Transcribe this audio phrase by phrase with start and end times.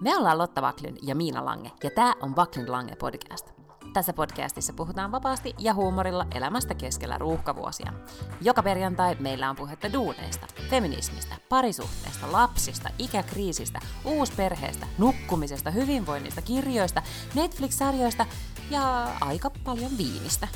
[0.00, 3.50] Me ollaan Lotta Vaklin ja Miina Lange, ja tämä on Vaklin Lange podcast.
[3.92, 7.92] Tässä podcastissa puhutaan vapaasti ja huumorilla elämästä keskellä ruuhkavuosia.
[8.40, 17.02] Joka perjantai meillä on puhetta duuneista, feminismistä, parisuhteesta, lapsista, ikäkriisistä, uusperheestä, nukkumisesta, hyvinvoinnista, kirjoista,
[17.34, 18.26] Netflix-sarjoista
[18.70, 20.48] ja aika paljon viinistä.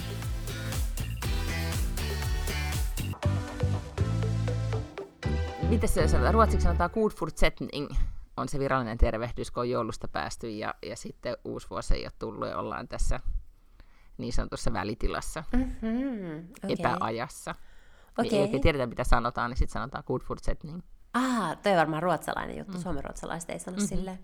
[5.69, 6.35] Miten se sanotaan?
[6.35, 7.89] Ruotsiksi sanotaan good fortsättning
[8.37, 12.13] on se virallinen tervehdys, kun on joulusta päästy ja, ja sitten uusi vuosi ei ole
[12.19, 13.21] tullut ja ollaan tässä
[14.19, 16.77] niin sanotussa välitilassa, mm-hmm, okay.
[16.79, 17.55] epäajassa.
[18.19, 18.31] Okay.
[18.31, 20.81] Niin, ei tiedetä, mitä sanotaan, niin sitten sanotaan good fortsättning.
[21.15, 22.77] Ah, toi on varmaan ruotsalainen juttu.
[22.77, 22.83] Mm.
[22.83, 23.89] Suomenruotsalaiset ei sano mm-hmm.
[23.89, 24.19] silleen.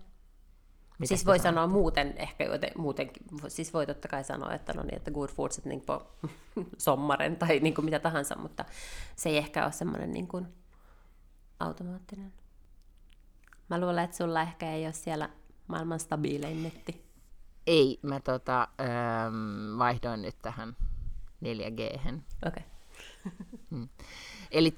[0.99, 4.83] Mitä siis voi sanoa muuten, ehkä joten, muutenkin, siis voi totta kai sanoa, että no
[4.83, 6.07] niin, että good fortsättning på
[6.77, 8.65] sommaren tai niin kuin mitä tahansa, mutta
[9.15, 10.47] se ei ehkä ole semmoinen niin kuin
[11.59, 12.33] automaattinen.
[13.71, 15.29] Mä luulen, että sulla ehkä ei ole siellä
[15.67, 17.05] maailman stabiilein netti.
[17.67, 20.75] Ei, mä tota, ähm, vaihdoin nyt tähän
[21.45, 21.81] 4G.
[22.01, 22.19] Okei.
[22.47, 22.63] Okay.
[23.71, 23.89] hmm.
[24.51, 24.71] Eli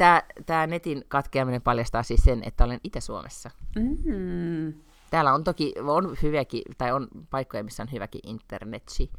[0.46, 3.52] tämä netin katkeaminen paljastaa siis sen, että olen Itä-Suomessa.
[3.76, 4.74] Mm-hmm.
[5.10, 9.12] Täällä on toki on hyviäkin, tai on paikkoja, missä on hyväkin internetsi,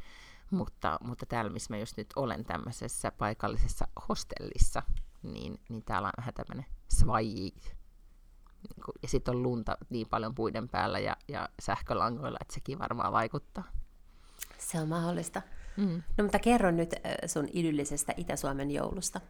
[0.50, 4.82] mutta, mutta täällä, missä mä just nyt olen tämmöisessä paikallisessa hostellissa,
[5.22, 7.83] niin, niin täällä on vähän tämmöinen svaji kuin,
[9.02, 13.64] ja sitten on lunta niin paljon puiden päällä ja, ja sähkölangoilla, että sekin varmaan vaikuttaa.
[14.58, 15.42] Se on mahdollista.
[15.76, 16.02] Mm.
[16.18, 16.94] No mutta kerro nyt
[17.26, 19.20] sun idyllisestä Itä-Suomen joulusta.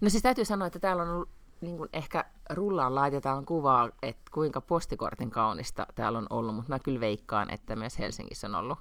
[0.00, 1.28] No siis täytyy sanoa, että täällä on ollut,
[1.60, 6.78] niin kuin ehkä rullaan laitetaan kuvaa, että kuinka postikortin kaunista täällä on ollut, mutta mä
[6.78, 8.78] kyllä veikkaan, että myös Helsingissä on ollut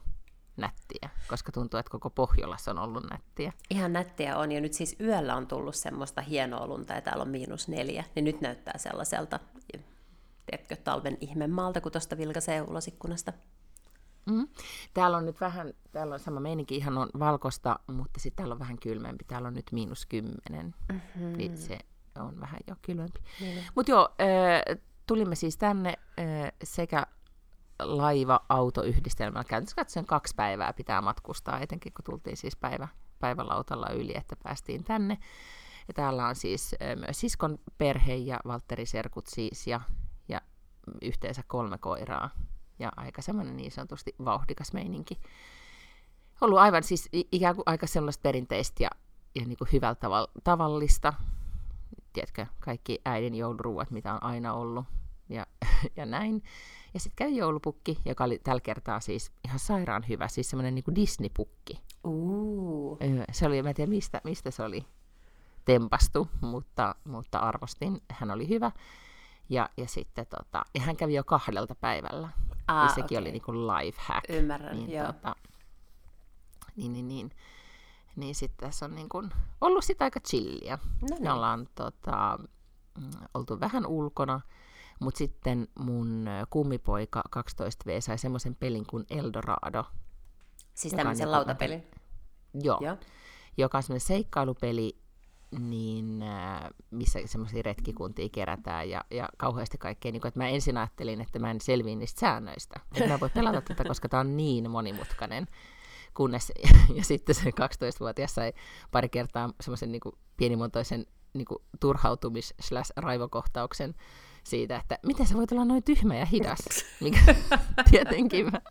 [0.58, 3.54] nättiä, koska tuntuu, että koko Pohjolassa on ollut nättiä.
[3.70, 7.30] Ihan nättiä on, ja nyt siis yöllä on tullut semmoista hienoa lunta, ja täällä on
[7.30, 9.40] miinus neljä, niin nyt näyttää sellaiselta,
[10.52, 13.34] tiedätkö, talven ihmemaalta, kun tuosta vilkaisee ulos ikkunasta.
[14.26, 14.48] Mm.
[14.94, 18.60] Täällä on nyt vähän, täällä on sama meininki, ihan on valkosta, mutta sitten täällä on
[18.60, 19.24] vähän kylmempi.
[19.24, 20.76] Täällä on nyt miinus kymmenen.
[20.92, 21.38] Mm-hmm.
[21.38, 21.80] Niin se
[22.20, 23.20] on vähän jo kylmempi.
[23.42, 23.64] Niin.
[23.76, 25.90] Mutta joo, äh, tulimme siis tänne
[26.20, 27.06] äh, sekä
[27.80, 29.44] laiva-autoyhdistelmällä.
[29.44, 32.88] Käytännössä katsoen kaksi päivää pitää matkustaa, etenkin kun tultiin siis päivä,
[33.20, 35.18] päivälautalla yli, että päästiin tänne.
[35.88, 39.82] Ja täällä on siis myös siskon perhe ja Valtteri Serkut siis ja
[41.02, 42.30] yhteensä kolme koiraa.
[42.80, 45.20] Ja aika semmoinen niin sanotusti vauhdikas meininki.
[46.42, 48.90] Ollut aivan siis ikään kuin aika sellaista perinteistä ja,
[49.36, 51.14] ja niin kuin hyvällä tavalla, tavallista.
[52.14, 54.86] Tiedätkö, kaikki äidin jouluruuat, mitä on aina ollut
[55.30, 55.46] ja,
[55.98, 56.44] ja näin.
[56.94, 60.96] Ja sitten kävi joulupukki, joka oli tällä kertaa siis ihan sairaan hyvä, siis semmoinen niin
[60.96, 61.80] Disney-pukki.
[62.04, 62.98] Uh.
[63.32, 64.86] Se oli, mä en tiedä mistä, mistä se oli
[65.66, 68.72] tempastu, mutta, mutta arvostin, hän oli hyvä.
[69.50, 72.30] Ja, ja sitten tota, ja hän kävi jo kahdelta päivällä.
[72.68, 73.18] Ah, ja sekin okay.
[73.18, 74.30] oli niin kuin life hack.
[74.30, 75.06] Ymmärrän, niin, joo.
[75.06, 75.36] Tota,
[76.76, 77.32] niin, niin, niin.
[78.16, 80.80] Niin sitten tässä on niin kuin ollut sitä aika chillia.
[81.02, 81.24] No niin.
[81.24, 82.40] Me ollaan tota,
[82.98, 84.42] mm, oltu vähän ulkona.
[85.00, 89.86] Mutta sitten mun kummipoika 12V sai semmoisen pelin kuin Eldorado.
[90.74, 91.88] Siis tämmöisen lautapelin?
[92.54, 92.78] Joo.
[92.82, 92.98] Joo.
[93.58, 95.02] Joka on semmoinen seikkailupeli,
[95.60, 96.24] niin,
[96.92, 100.12] missä semmoisia retkikuntia kerätään ja, ja kauheasti kaikkea.
[100.12, 102.80] Niin kun, että mä ensin ajattelin, että mä en selviä niistä säännöistä.
[102.96, 105.48] Että mä voin pelata tätä, koska tämä on niin monimutkainen.
[106.14, 106.52] Kunnes,
[106.98, 108.54] ja sitten se 12-vuotias sai
[108.92, 110.02] pari kertaa semmoisen niin
[110.38, 111.46] pienimuotoisen niin
[111.80, 113.96] turhautumis-raivokohtauksen
[114.44, 117.36] siitä, että miten sä voit olla noin tyhmä ja hidas, mikä
[117.92, 118.62] tietenkin mä,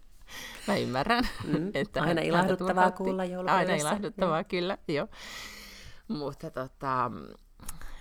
[0.68, 1.28] mä ymmärrän.
[1.44, 3.72] Mm, että aina ilahduttavaa kuulla joulupäivässä.
[3.72, 5.08] Aina ilahduttavaa, kyllä, joo.
[6.08, 7.10] Mutta tota,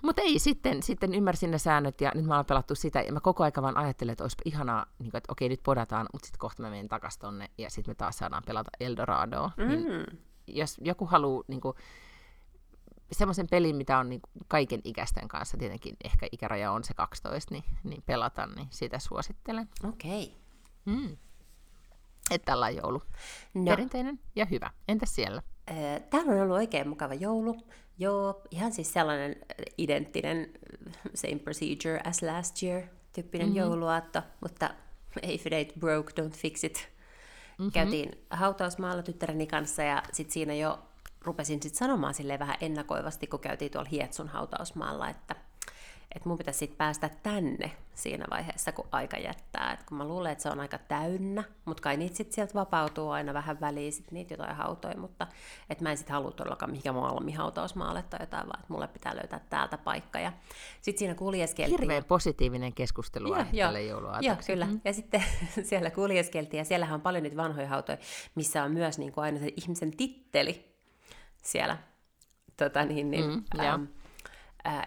[0.04, 3.20] mutta ei, sitten, sitten ymmärsin ne säännöt ja nyt mä oon pelattu sitä ja mä
[3.20, 6.40] koko ajan vaan ajattelen, että olisi ihanaa, niin kuin, että okei nyt podataan, mutta sitten
[6.40, 9.52] kohta mä menen takaisin tonne ja sitten me taas saadaan pelata Eldoradoa.
[9.58, 9.68] Mm.
[9.68, 10.06] Niin,
[10.48, 11.78] jos joku haluaa niin kuin,
[13.12, 17.64] semmoisen pelin, mitä on niin kaiken ikäisten kanssa, tietenkin ehkä ikäraja on se 12, niin,
[17.84, 19.70] niin pelata, niin sitä suosittelen.
[19.90, 20.24] Okei.
[20.86, 20.96] Okay.
[20.96, 21.18] Mm.
[22.32, 23.02] Että tällä joulu.
[23.54, 23.64] No.
[23.66, 24.70] Perinteinen ja hyvä.
[24.88, 25.42] Entäs siellä?
[26.10, 27.58] Täällä on ollut oikein mukava joulu.
[28.00, 29.36] Joo, ihan siis sellainen
[29.78, 30.52] identtinen
[31.14, 32.84] same procedure as last year
[33.14, 33.60] tyyppinen mm-hmm.
[33.60, 34.70] jouluaatto, mutta
[35.24, 36.90] if it ain't broke, don't fix it.
[37.58, 37.72] Mm-hmm.
[37.72, 40.80] Käytiin hautausmaalla tyttäreni kanssa ja sitten siinä jo
[41.22, 45.36] rupesin sitten sanomaan sille vähän ennakoivasti, kun käytiin tuolla Hietsun hautausmaalla, että,
[46.18, 49.72] että mun pitäisi sitten päästä tänne siinä vaiheessa, kun aika jättää.
[49.74, 53.10] Et kun mä luulen, että se on aika täynnä, mutta kai niitä sitten sieltä vapautuu
[53.10, 55.28] aina vähän väliin, sit niitä jotain hautoja, mutta
[55.70, 59.40] että mä en sitten halua todellakaan mihinkään Malmi-hautausmaalle tai jotain, vaan että mulle pitää löytää
[59.50, 60.20] täältä paikka.
[60.20, 60.34] Ja
[60.82, 61.80] sitten siinä kuljeskeltiin.
[61.80, 63.68] Hirveän positiivinen keskustelu Joo, joo.
[63.68, 64.52] tälle Joo, jouluaatoksi.
[64.52, 64.68] kyllä.
[64.86, 65.24] Ja sitten
[65.70, 67.98] siellä kuljeskeltiin, ja siellähän on paljon niitä vanhoja hautoja,
[68.36, 70.66] missä on myös niin kuin aina se ihmisen titteli
[71.44, 71.78] siellä
[72.58, 73.74] tota niin, niin, Mm, mm, joo.
[73.74, 73.88] äm,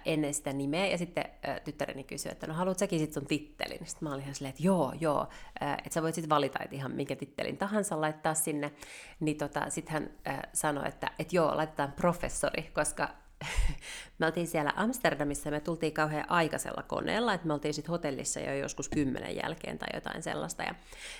[0.05, 0.87] ennen sitä nimeä.
[0.87, 1.25] Ja sitten
[1.65, 3.87] tyttäreni kysyi, että no haluat säkin sit sun tittelin?
[3.87, 5.29] Sitten mä olin ihan silleen, että joo, joo.
[5.61, 8.73] Että sä voit sitten valita, että ihan minkä tittelin tahansa laittaa sinne.
[9.21, 10.11] Niin tota, sitten hän
[10.53, 13.09] sanoi, että et joo, laitetaan professori, koska
[14.19, 18.41] me oltiin siellä Amsterdamissa ja me tultiin kauhean aikaisella koneella, että me oltiin sitten hotellissa
[18.41, 20.63] jo joskus kymmenen jälkeen tai jotain sellaista.
[20.63, 20.75] Ja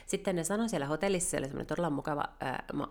[0.07, 2.25] sitten ne sanoi siellä hotellissa, oli semmoinen todella mukava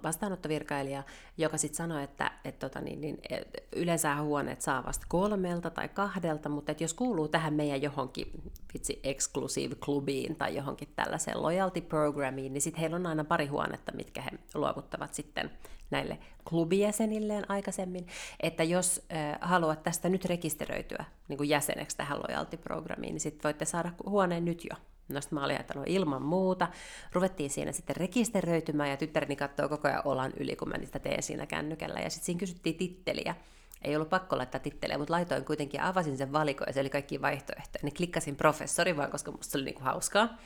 [0.03, 1.03] vastaanottovirkailija,
[1.37, 5.89] joka sitten sanoi, että et, tota, niin, niin, et, yleensä huoneet saa vasta kolmelta tai
[5.89, 8.31] kahdelta, mutta et jos kuuluu tähän meidän johonkin
[8.73, 13.91] vitsi exclusive klubiin tai johonkin tällaiseen loyalty programiin, niin sitten heillä on aina pari huonetta,
[13.91, 15.51] mitkä he luovuttavat sitten
[15.91, 16.17] näille
[16.49, 18.07] klubijäsenilleen aikaisemmin,
[18.39, 19.05] että jos
[19.41, 24.65] haluat tästä nyt rekisteröityä niin kuin jäseneksi tähän loyalty-programmiin, niin sitten voitte saada huoneen nyt
[24.65, 24.75] jo.
[25.09, 26.67] No sitten mä olin ajatellut ilman muuta.
[27.13, 31.23] Ruvettiin siinä sitten rekisteröitymään ja tyttäreni katsoo koko ajan olan yli, kun mä niitä teen
[31.23, 31.99] siinä kännykällä.
[31.99, 33.35] Ja sitten siinä kysyttiin titteliä.
[33.81, 36.89] Ei ollut pakko laittaa titteliä, mutta laitoin kuitenkin ja avasin sen valikon ja se oli
[36.89, 37.81] kaikki vaihtoehtoja.
[37.83, 40.37] Niin klikkasin professori vaan, koska musta se oli niinku hauskaa.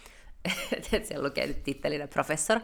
[0.91, 2.59] että siellä lukee nyt tittelinä professor.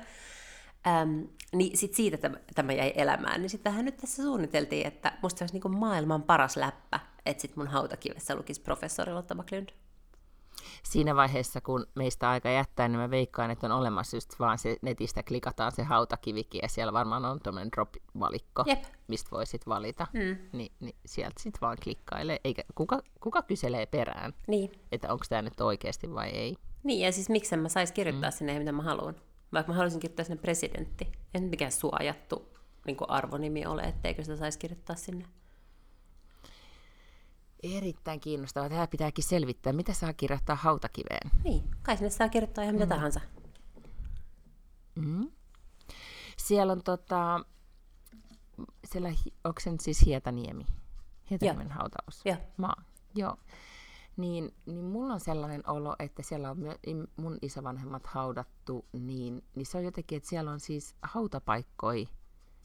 [0.88, 3.42] Äm, niin sit siitä tämä, tämä jäi elämään.
[3.42, 7.42] Niin sitten vähän nyt tässä suunniteltiin, että musta se olisi niinku maailman paras läppä, että
[7.42, 9.70] sit mun hautakivessä lukisi professori Lotta Backlund.
[10.84, 14.78] Siinä vaiheessa, kun meistä aika jättää, niin mä veikkaan, että on olemassa just vaan se
[14.82, 18.84] netistä klikataan se hautakivikin, ja siellä varmaan on tuommoinen drop-valikko, Jep.
[19.08, 20.08] mistä voi sit valita.
[20.14, 20.38] Mm.
[20.54, 24.72] Ni, niin sieltä sitten vaan klikkailee, eikä kuka, kuka kyselee perään, Niin.
[24.92, 26.56] että onko tämä nyt oikeasti vai ei.
[26.84, 28.34] Niin, ja siis miksen mä sais kirjoittaa mm.
[28.34, 29.16] sinne, mitä mä haluan.
[29.54, 31.12] Vaikka mä haluaisin kirjoittaa sinne presidentti.
[31.34, 35.26] Ei nyt mikään suojattu niin arvonimi ole, etteikö sitä saisi kirjoittaa sinne.
[37.64, 38.70] Erittäin kiinnostavaa.
[38.70, 41.32] Tämä pitääkin selvittää, mitä saa kirjoittaa hautakiveen.
[41.44, 42.90] Niin, kai sinne saa kirjoittaa ihan mitä mm.
[42.90, 43.22] tahansa.
[44.96, 45.32] Mm.
[46.38, 47.46] Siellä on tota,
[48.86, 49.10] siellä,
[49.44, 50.66] onko se nyt siis Hietaniemi?
[51.30, 52.22] Hietaniemen hautaus.
[52.26, 52.38] Joo.
[52.58, 52.84] Maa.
[53.16, 53.38] Joo.
[54.20, 56.76] Niin, niin mulla on sellainen olo, että siellä on myö,
[57.16, 62.08] mun isovanhemmat haudattu, niin, niin se on jotenkin, että siellä on siis hautapaikkoi.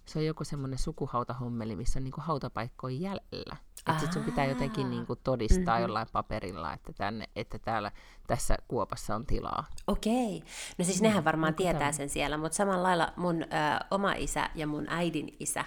[0.05, 3.57] Se on joku semmoinen sukuhautahommeli, missä on niinku hautapaikkoja jäljellä.
[3.79, 5.67] Että sit sun pitää jotenkin niinku todistaa Mhm.
[5.71, 5.83] mm-hmm.
[5.83, 7.93] jollain paperilla, että, tänne, että täällä,
[8.27, 9.65] tässä kuopassa on tilaa.
[9.87, 10.43] Okei.
[10.79, 11.93] No siis nehän varmaan onko tietää tämä?
[11.93, 13.47] sen siellä, mutta samalla lailla mun ö,
[13.91, 15.65] oma isä ja mun äidin isä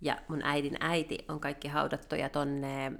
[0.00, 2.92] ja mun äidin äiti on kaikki haudattuja tonne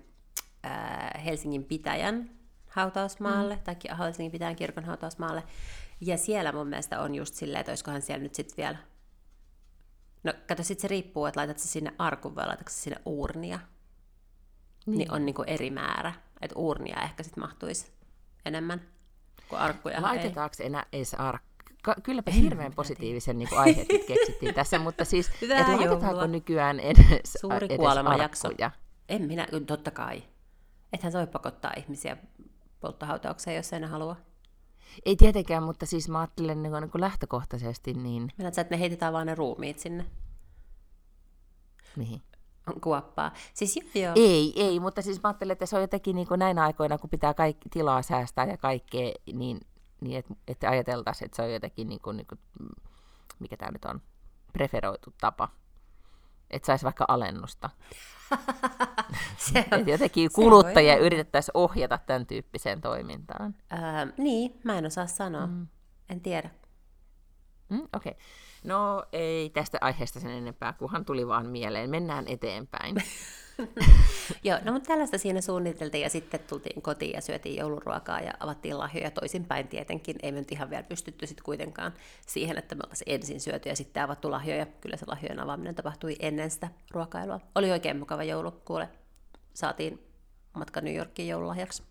[0.67, 2.31] ö, Helsingin pitäjän
[2.69, 3.63] hautausmaalle, mm.
[3.63, 5.43] tai Helsingin pitäjän kirkon hautausmaalle.
[6.01, 8.79] Ja siellä mun mielestä on just silleen, että olisikohan siellä nyt sitten vielä...
[10.25, 13.59] No kato, sit se riippuu, että laitat se sinne arkun vai laitatko se sinne uurnia.
[14.87, 16.13] Niin, niin on niinku eri määrä.
[16.41, 17.93] Että uurnia ehkä sitten mahtuisi
[18.45, 18.81] enemmän
[19.49, 19.95] kuin arkkuja.
[19.97, 20.03] ei.
[20.03, 21.95] Laitetaanko enää edes arkka?
[22.03, 26.27] Kylläpä hirveän positiivisen niin aiheet nyt keksittiin tässä, mutta siis, että laitetaanko joulua.
[26.27, 28.49] nykyään edes, Suuri edes kuolemajakso.
[28.49, 28.71] arkkuja?
[29.09, 30.23] En minä, totta kai.
[30.97, 32.17] Ethän se voi pakottaa ihmisiä
[32.81, 34.17] polttohautaukseen, jos ei ne halua.
[35.05, 38.75] Ei tietenkään, mutta siis mä ajattelen niin kuin, niin kuin lähtökohtaisesti, niin Meinaat sä, että
[38.75, 40.05] ne heitetään vaan ne ruumiit sinne
[41.97, 42.23] mihin?
[42.81, 43.33] kuoppaa.
[43.55, 44.13] Siis joo, joo.
[44.17, 47.11] Ei, ei, mutta siis mä ajattelen, että se on jotenkin niin kuin näinä aikoina, kun
[47.11, 49.61] pitää kaikki tilaa säästää ja kaikkea, niin,
[50.01, 52.41] niin että et ajateltaisiin, että se on jotenkin, niin kuin, niin kuin,
[53.39, 54.01] mikä tämä nyt on,
[54.53, 55.49] preferoitu tapa.
[56.51, 57.71] Että saisi vaikka alennusta.
[59.37, 63.55] se on, jotenkin kuluttajia yritettäisiin ohjata tämän tyyppiseen toimintaan.
[63.71, 65.47] ää, niin, mä en osaa sanoa.
[65.47, 65.67] Mm.
[66.09, 66.51] En tiedä.
[67.69, 68.13] Mm, Okei.
[68.13, 68.25] Okay.
[68.67, 71.91] No ei tästä aiheesta sen enempää, kunhan tuli vaan mieleen.
[71.91, 72.97] Mennään eteenpäin.
[74.45, 78.79] Joo, no mutta tällaista siinä suunniteltiin ja sitten tultiin kotiin ja syötiin jouluruokaa ja avattiin
[78.79, 80.17] lahjoja toisinpäin tietenkin.
[80.23, 81.93] Ei me nyt ihan vielä pystytty sitten kuitenkaan
[82.27, 84.67] siihen, että me oltaisiin ensin syöty ja sitten avattu lahjoja.
[84.67, 87.41] Kyllä se lahjojen avaaminen tapahtui ennen sitä ruokailua.
[87.55, 88.89] Oli oikein mukava joulu, kuule.
[89.55, 90.07] Saatiin
[90.53, 91.83] matka New Yorkiin joululahjaksi.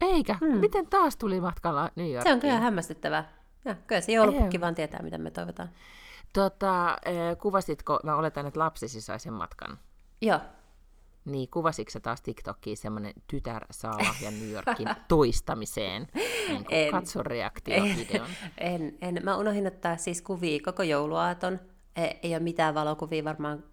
[0.00, 0.34] Eikä.
[0.40, 0.58] Hmm.
[0.58, 2.22] Miten taas tuli matkalla New Yorkiin?
[2.22, 3.37] Se on kyllä hämmästyttävää.
[3.64, 5.68] Ja, kyllä se joulupukki vaan tietää, mitä me toivotaan.
[6.32, 9.78] Tota, eh, kuvasitko, mä oletan, että lapsisi sai sen matkan.
[10.20, 10.40] Joo,
[11.24, 16.08] Niin, kuvasitko sä taas TikTokiin semmoinen tytär saa lahjan New Yorkin toistamiseen?
[16.48, 16.90] Niin En.
[16.90, 18.26] katso reaktiovideon.
[18.58, 19.20] en, en.
[19.22, 21.60] Mä unohdin ottaa siis kuvia koko jouluaaton.
[21.96, 23.64] Ei, ei ole mitään valokuvia varmaan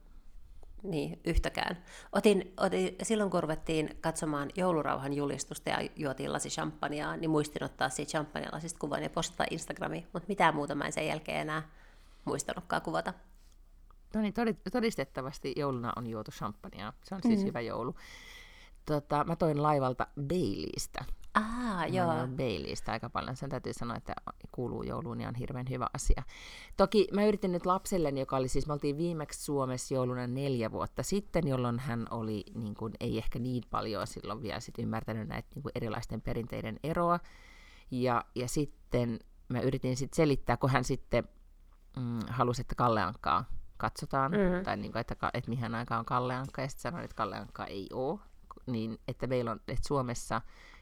[0.84, 1.84] niin, yhtäkään.
[2.12, 7.90] Otin, otin, silloin kun ruvettiin katsomaan joulurauhan julistusta ja juotiin lasi champagnea, niin muistin ottaa
[7.90, 11.70] siitä champagnelasista kuvan ja postata Instagramiin, mutta mitään muuta mä en sen jälkeen enää
[12.26, 13.14] muistanutkaan kuvata.
[14.14, 14.34] No niin,
[14.72, 16.94] todistettavasti jouluna on juotu champagnea.
[17.04, 17.46] Se on siis mm.
[17.46, 17.96] hyvä joulu.
[18.86, 21.06] Tota, mä toin laivalta Baileystä.
[21.36, 22.28] Ah, joo.
[22.38, 23.36] Baileystä aika paljon.
[23.36, 24.14] Sen täytyy sanoa, että
[24.52, 26.24] kuuluu jouluun ja on hirveän hyvä asia.
[26.78, 31.04] Toki mä yritin nyt lapselleni, joka oli siis, me oltiin viimeksi Suomessa jouluna neljä vuotta
[31.04, 35.50] sitten, jolloin hän oli, niin kuin, ei ehkä niin paljon silloin vielä sit ymmärtänyt näitä
[35.56, 37.20] niin kuin erilaisten perinteiden eroa.
[37.92, 41.24] Ja, ja sitten mä yritin sitten selittää, kun hän sitten
[41.98, 43.46] mm, halusi, että Kalle Ankkaa
[43.78, 44.64] katsotaan, mm-hmm.
[44.64, 47.38] tai niin kuin, että, että mihin aikaan on Kalle Ankka, ja sitten sanoin, että Kalle
[47.38, 48.20] Ankka ei ole,
[48.68, 50.42] niin että meillä on, että Suomessa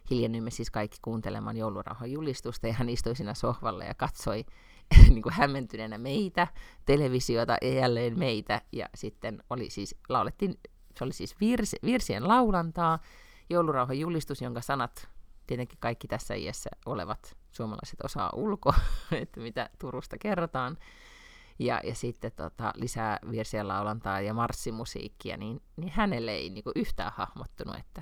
[0.10, 4.46] hiljennyimme siis kaikki kuuntelemaan joulurauhan julistusta, ja hän istui siinä sohvalla ja katsoi
[5.10, 6.48] niin kuin hämmentyneenä meitä,
[6.86, 10.60] televisiota ja jälleen meitä, ja sitten oli siis, laulettiin,
[10.98, 13.00] se oli siis virs, virsien laulantaa,
[13.50, 15.08] joulurauhan julistus, jonka sanat
[15.48, 18.76] tietenkin kaikki tässä iässä olevat suomalaiset osaa ulkoa,
[19.22, 20.78] että mitä Turusta kerrotaan,
[21.60, 26.74] ja, ja sitten tota, lisää virsien laulantaa ja marssimusiikkia, niin, niin hänelle ei niin kuin
[26.76, 28.02] yhtään hahmottunut, että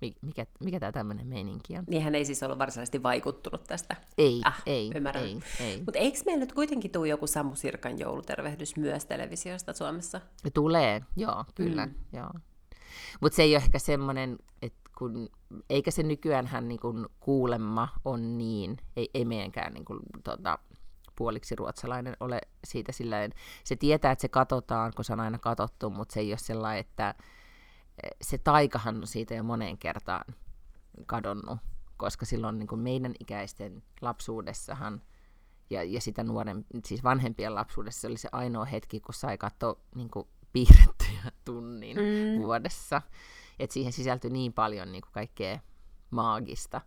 [0.00, 1.84] mikä, mikä tämä tämmöinen meininki on.
[1.88, 3.96] Niin hän ei siis ollut varsinaisesti vaikuttunut tästä.
[4.18, 5.82] Ei, ah, ei, ei, ei.
[5.84, 10.20] Mutta eikö meillä nyt kuitenkin tule joku Samu Sirkan joulutervehdys myös televisiosta Suomessa?
[10.54, 11.94] Tulee, joo, kyllä, mm.
[12.12, 12.30] joo.
[13.20, 15.28] Mutta se ei ole ehkä semmoinen, että kun,
[15.70, 20.58] eikä se nykyään hän niin kun kuulemma on niin, ei, ei meidänkään niin kun, tota,
[21.16, 23.32] puoliksi ruotsalainen ole siitä silleen,
[23.64, 26.80] se tietää, että se katsotaan, kun se on aina katottu, mutta se ei ole sellainen,
[26.80, 27.14] että
[28.22, 30.34] se taikahan on siitä jo moneen kertaan
[31.06, 31.58] kadonnut,
[31.96, 35.02] koska silloin niin kuin meidän ikäisten lapsuudessahan
[35.70, 39.76] ja, ja sitä nuoren, siis vanhempien lapsuudessa se oli se ainoa hetki, kun sai katsoa
[39.94, 42.42] niin kuin piirrettyjä tunnin mm.
[42.42, 43.02] vuodessa.
[43.58, 45.58] Et siihen sisältyi niin paljon niin kuin kaikkea
[46.10, 46.80] maagista.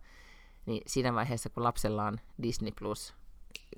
[0.66, 3.14] Niin siinä vaiheessa, kun lapsella on Disney Plus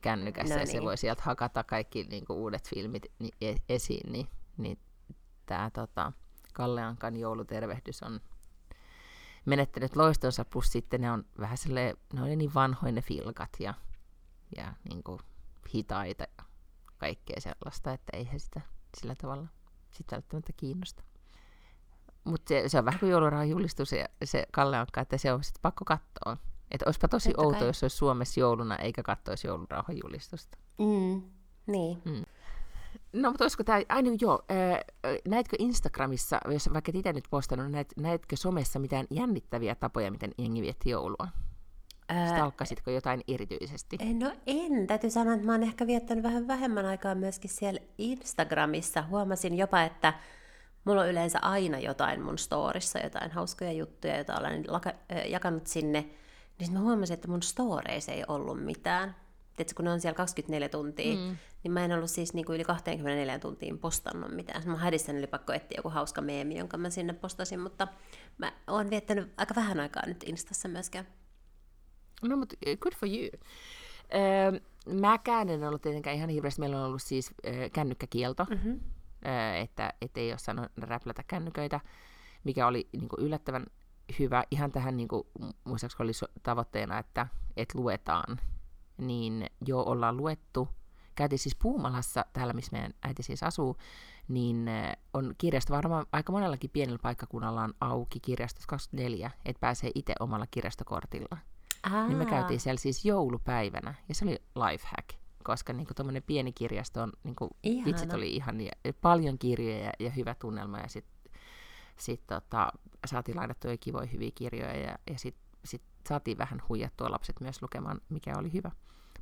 [0.03, 0.77] kännykässä no ja niin.
[0.77, 3.07] se voi sieltä hakata kaikki niin kuin uudet filmit
[3.41, 4.79] e- esiin, niin, niin
[5.47, 6.13] tämä tota,
[6.53, 8.21] Kalle Ankan joulutervehdys on
[9.45, 13.75] menettänyt loistonsa, plus sitten ne on vähän silleen, ne on niin vanhoin ne filkat ja,
[14.57, 15.21] ja niin kuin
[15.75, 16.45] hitaita ja
[16.99, 18.61] kaikkea sellaista, että eihän sitä
[18.97, 19.47] sillä tavalla
[19.91, 21.03] sitä välttämättä kiinnosta.
[22.25, 25.45] Mutta se, se, on vähän kuin joulurahan julistus ja se Kalle Ankka, että se on
[25.45, 26.37] sitten pakko katsoa.
[26.71, 27.67] Että olisipa tosi Totta outo, kai.
[27.67, 30.59] jos olisi Suomessa jouluna eikä katsoisi joulurauhan julistusta.
[30.79, 31.23] Mm,
[31.67, 32.03] niin.
[32.05, 32.25] Mm.
[33.13, 34.81] No, mutta olisiko tämä, aina joo, äh,
[35.29, 40.63] näetkö Instagramissa, jos vaikka itse nyt postannut, näet, näetkö somessa mitään jännittäviä tapoja, miten jengi
[40.63, 41.29] vietti joulua?
[42.29, 43.99] Stalkkasitko jotain erityisesti?
[44.15, 44.87] No en.
[44.87, 49.03] Täytyy sanoa, että mä oon ehkä viettänyt vähän vähemmän aikaa myöskin siellä Instagramissa.
[49.03, 50.15] Huomasin jopa, että
[50.85, 54.65] mulla on yleensä aina jotain mun storissa, jotain hauskoja juttuja, joita olen
[55.29, 56.11] jakanut sinne
[56.59, 59.17] niin mä huomasin, että mun storeissa ei ollut mitään.
[59.57, 61.37] Tiedätkö, kun ne on siellä 24 tuntia, mm.
[61.63, 64.63] niin mä en ollut siis niin kuin yli 24 tuntiin postannut mitään.
[64.67, 67.89] Mä hädissäni oli pakko etsiä joku hauska meemi, jonka mä sinne postasin, mutta
[68.39, 71.07] mä oon viettänyt aika vähän aikaa nyt Instassa myöskään.
[72.23, 73.29] No, mutta eh, good for you.
[74.15, 74.61] Öö,
[75.01, 76.61] mäkään en ollut tietenkään ihan hirveästi.
[76.61, 78.81] Meillä on ollut siis öö, kännykkäkielto, mm-hmm.
[79.27, 81.81] öö, että et ei ole saanut räplätä kännyköitä,
[82.45, 83.67] mikä oli niin kuin yllättävän
[84.19, 84.45] hyvä.
[84.51, 85.27] Ihan tähän, niin kuin,
[85.65, 88.41] muistaakseni oli tavoitteena, että, että luetaan.
[89.07, 90.69] Niin jo ollaan luettu.
[91.15, 93.77] Käytiin siis Puumalassa, täällä missä meidän äiti siis asuu,
[94.29, 99.91] niin eh, on kirjasto varmaan aika monellakin pienellä paikkakunnalla on auki kirjastos 24, että pääsee
[99.95, 101.39] itse omalla kirjastokortilla.
[101.83, 102.09] Aa.
[102.09, 105.09] Niin me käytiin siellä siis joulupäivänä, ja se oli lifehack,
[105.45, 107.51] koska niin tuommoinen pieni kirjasto on, niin kuin,
[107.85, 108.57] vitsit oli ihan
[109.01, 111.33] paljon kirjoja ja, ja hyvä tunnelma, ja sitten
[111.97, 112.73] sit, tota,
[113.07, 118.01] saatiin lainattuja kivoja hyviä kirjoja ja, ja sitten sit saatiin vähän huijattua lapset myös lukemaan,
[118.09, 118.71] mikä oli hyvä.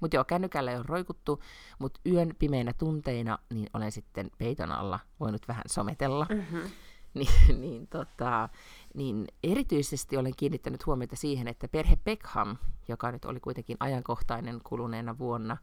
[0.00, 1.42] Mutta joo, kännykällä ei ole roikuttu,
[1.78, 6.26] mutta yön pimeinä tunteina niin olen sitten peiton alla voinut vähän sometella.
[6.30, 6.71] Mm-hmm.
[7.14, 8.49] niin, niin, tota,
[8.95, 12.57] niin erityisesti olen kiinnittänyt huomiota siihen, että perhe Beckham,
[12.88, 15.57] joka nyt oli kuitenkin ajankohtainen kuluneena vuonna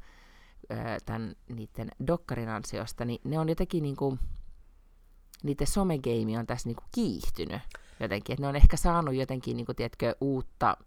[1.06, 4.20] tämän niiden dokkarin ansiosta, niin ne on jotenkin niin kuin,
[5.44, 7.62] niiden somegeimi on tässä niin kuin kiihtynyt
[8.00, 10.78] jotenkin, että ne on ehkä saanut jotenkin, niin kuin, tiedätkö, uutta,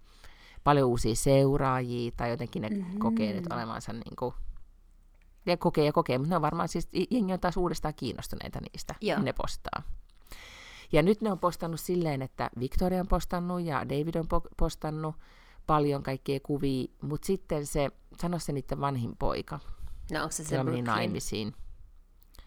[0.64, 2.98] paljon uusia seuraajia, tai jotenkin ne mm-hmm.
[2.98, 4.34] kokee nyt olevansa niin kuin,
[5.46, 8.94] ja kokee ja kokee, mutta ne on varmaan siis, jengi on taas uudestaan kiinnostuneita niistä,
[9.00, 9.18] Joo.
[9.18, 9.82] niin ne postaa.
[10.92, 15.14] Ja nyt ne on postannut silleen, että Victoria on postannut ja David on po- postannut
[15.66, 17.90] paljon kaikkea kuvia, mutta sitten se,
[18.20, 19.60] sano se niiden vanhin poika,
[20.12, 20.84] no onko se se Brooklyn?
[20.84, 21.54] naimisiin.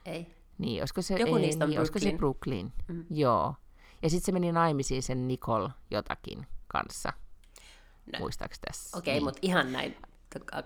[0.06, 0.36] Ei.
[0.58, 2.72] Niin, olisiko se, Joku ei, niistä on niin, olisiko se Brooklyn.
[2.86, 3.08] Brooklyn?
[3.10, 3.18] Mm.
[3.18, 3.56] Joo.
[4.02, 7.14] Ja sitten se meni naimisiin sen Nicole jotakin kanssa.
[8.14, 8.20] No.
[8.20, 8.98] Muistaaks tässä?
[8.98, 9.24] Okei, niin.
[9.24, 9.98] mutta ihan näin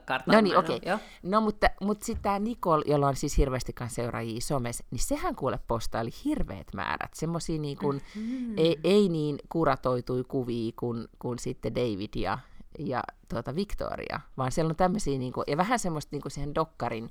[0.06, 0.34] kartalla.
[0.34, 0.80] No niin, okei.
[0.86, 1.00] Joo.
[1.24, 5.60] No mutta, mutta sitten tämä Nicole, jolla on siis hirveästi seuraajia somessa, niin sehän kuule
[5.68, 7.14] postaili hirveät määrät.
[7.14, 8.58] Semmoisia niin kuin, Mm.
[8.58, 12.40] ei, ei niin kuratoitui kuvia kuin, kuin sitten David ja,
[12.80, 16.56] ja tuota Victoria, vaan siellä on tämmöisiä, niin kuin, ja vähän semmoista niin kuin siihen
[16.56, 17.10] dokkarin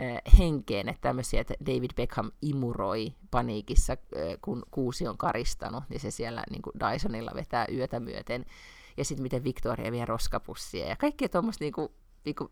[0.00, 3.98] äh, henkeen, että tämmöisiä, että David Beckham imuroi paniikissa, äh,
[4.42, 8.46] kun kuusi on karistanut, niin se siellä niin kuin Dysonilla vetää yötä myöten.
[8.96, 11.88] Ja sitten miten Victoria vie roskapussia ja kaikkea tuommoista niin kuin,
[12.24, 12.50] niin kuin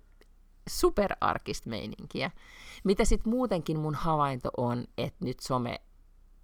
[0.68, 2.30] superarkista meininkiä.
[2.84, 5.80] Mitä sitten muutenkin mun havainto on, että nyt some,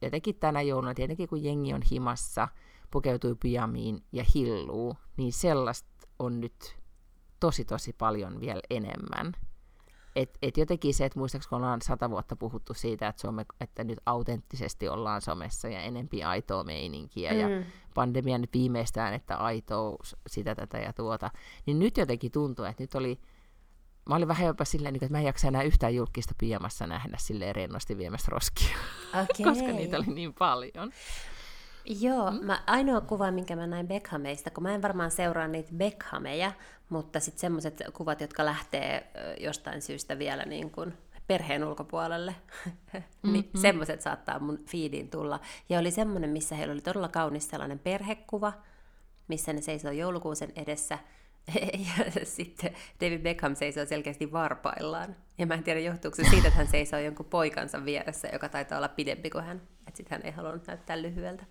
[0.03, 2.49] jotenkin tänä jouluna, tietenkin kun jengi on himassa,
[2.91, 6.77] pukeutuu pyjamiin ja hilluu, niin sellaista on nyt
[7.41, 9.33] tosi tosi paljon vielä enemmän.
[10.17, 13.85] Et, et jotenkin se, että muistaakseni kun ollaan sata vuotta puhuttu siitä, että, some, että
[13.85, 17.65] nyt autenttisesti ollaan somessa ja enempi aitoa meininkiä ja Mm.
[17.95, 21.31] pandemia nyt viimeistään, että aitous, sitä, tätä ja tuota,
[21.67, 23.21] niin nyt jotenkin tuntuu, että nyt oli,
[24.09, 27.17] mä olin vähän jopa silleen, niin että mä en jaksa enää yhtään julkista pijamassa nähdä
[27.21, 28.77] silleen rennosti viemässä roskia,
[29.23, 29.47] Okei.
[29.53, 30.93] koska niitä oli niin paljon.
[31.87, 32.45] Joo, mm.
[32.47, 36.53] mä, ainoa kuva, minkä mä näin Beckhameista, kun mä en varmaan seuraa niitä Beckhameja,
[36.89, 40.93] mutta sitten semmoiset kuvat, jotka lähtee jostain syystä vielä niin kuin
[41.27, 42.35] perheen ulkopuolelle,
[43.23, 43.59] niin Mhm.
[43.61, 45.41] semmoiset saattaa mun feediin tulla.
[45.69, 48.53] Ja oli semmoinen, missä heillä oli todella kaunis sellainen perhekuva,
[49.29, 50.99] missä ne seisoo joulukuusen edessä,
[51.87, 55.17] ja sitten David Beckham seisoo selkeästi varpaillaan.
[55.39, 58.79] Ja mä en tiedä, johtuuko se siitä, että hän seisoo jonkun poikansa vieressä, joka taitaa
[58.79, 59.63] olla pidempi kuin hän.
[59.87, 61.45] Että sitten hän ei halunnut näyttää lyhyeltä.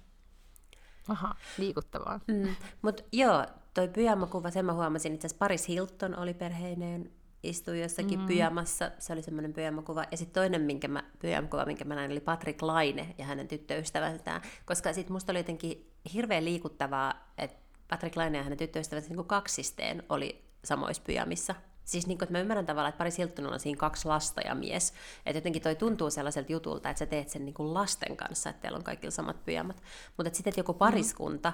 [1.07, 2.19] Aha, liikuttavaa.
[2.27, 2.55] Mm.
[2.81, 7.11] Mutta joo, toi pyjamakuva, sen mä huomasin, itse asiassa Paris Hilton oli perheineen,
[7.43, 8.25] istui jossakin mm.
[8.25, 10.05] pyjamassa, se oli semmoinen pyjamakuva.
[10.11, 14.41] Ja sitten toinen minkä mä, pyjamakuva, minkä mä näin, oli Patrick Laine ja hänen tyttöystävänsä.
[14.65, 17.57] Koska sitten musta oli jotenkin hirveän liikuttavaa, että
[17.87, 21.55] Patrick Laine ja hänen tyttöystävänsä niin kaksisteen oli samoissa pyjamissa.
[21.85, 24.55] Siis niin kuin, että mä ymmärrän tavallaan, että Paris Hiltonilla on siinä kaksi lasta ja
[24.55, 24.93] mies.
[25.25, 28.61] Että jotenkin toi tuntuu sellaiselta jutulta, että sä teet sen niin kuin lasten kanssa, että
[28.61, 29.83] teillä on kaikilla samat pyjamat.
[30.17, 31.53] Mutta sitten, että joku pariskunta,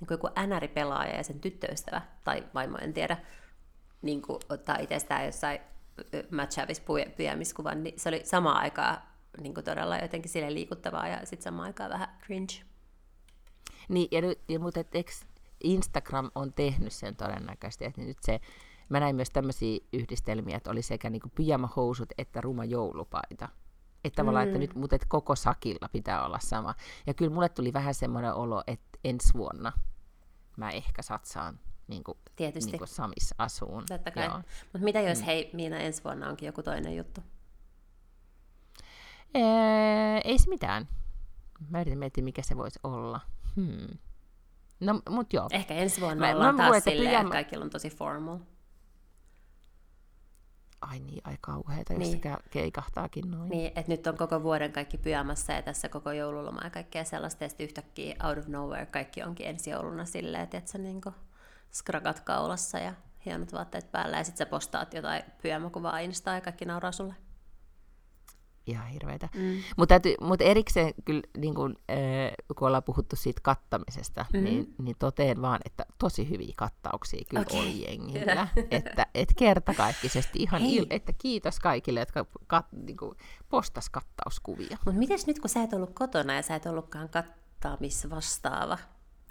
[0.00, 3.16] niin kuin joku NR-pelaaja ja sen tyttöystävä, tai vaimo, en tiedä,
[4.02, 5.60] niin kuin ottaa itsestään jossain
[6.30, 6.82] matchaavissa
[7.16, 9.02] pyjamiskuvan, niin se oli samaan aikaan
[9.40, 12.54] niin kuin todella jotenkin sille liikuttavaa ja sitten samaan aikaan vähän cringe.
[13.88, 14.80] Niin, ja, nyt, ja mutta
[15.64, 18.40] Instagram on tehnyt sen todennäköisesti, että nyt se,
[18.94, 23.48] mä näin myös tämmöisiä yhdistelmiä, että oli sekä niinku pyjamahousut että ruma joulupaita.
[24.04, 24.48] Että tavallaan, Mm.
[24.48, 26.74] että nyt, mutta et koko sakilla pitää olla sama.
[27.06, 29.72] Ja kyllä mulle tuli vähän semmoinen olo, että ensi vuonna
[30.56, 32.70] mä ehkä satsaan niin kuin, Tietysti.
[32.70, 33.84] niin kuin Samis asuun.
[33.88, 34.28] Totta kai.
[34.72, 35.24] Mutta mitä jos mm.
[35.24, 37.20] hei, Miina, ensi vuonna onkin joku toinen juttu?
[39.34, 40.88] Ee, ei se mitään.
[41.70, 43.20] Mä yritän miettiä, mikä se voisi olla.
[43.56, 43.98] Hmm.
[44.80, 45.48] No, mut joo.
[45.52, 48.38] Ehkä ensi vuonna Mä- ollaan mä taas että silleen, pyjama- että kaikilla on tosi formal.
[50.94, 52.20] Ai niin, aika kauheeta, jos Niin.
[52.22, 53.50] se keikahtaakin noin.
[53.50, 57.44] Niin, että nyt on koko vuoden kaikki pyjamassa ja tässä koko joululoma ja kaikkea sellaista,
[57.44, 61.12] ja sitten yhtäkkiä out of nowhere kaikki onkin ensi jouluna silleen, että sä niinku
[61.72, 62.92] skrakat kaulassa ja
[63.26, 67.14] hienot vaatteet päällä, ja sitten sä postaat jotain pyjamakuvaa Instaa ja kaikki nauraa sulle.
[68.66, 69.28] Ihan hirveitä.
[69.36, 69.62] Mm.
[69.76, 71.96] Mutta mut erikseen kyllä, niin kun, äh,
[72.58, 74.44] kun ollaan puhuttu siitä kattamisesta, mm-hmm.
[74.44, 77.60] niin, niin toteen vaan, että tosi hyviä kattauksia kyllä okay.
[77.60, 78.48] oli jengillä.
[78.70, 80.76] että et kertakaikkisesti ihan Hei.
[80.76, 83.16] il, että kiitos kaikille, jotka kat, niin kuin,
[83.48, 84.78] postas kattauskuvia.
[84.84, 88.78] Mutta mites nyt, kun sä et ollut kotona ja sä et ollutkaan kattaamisvastaava,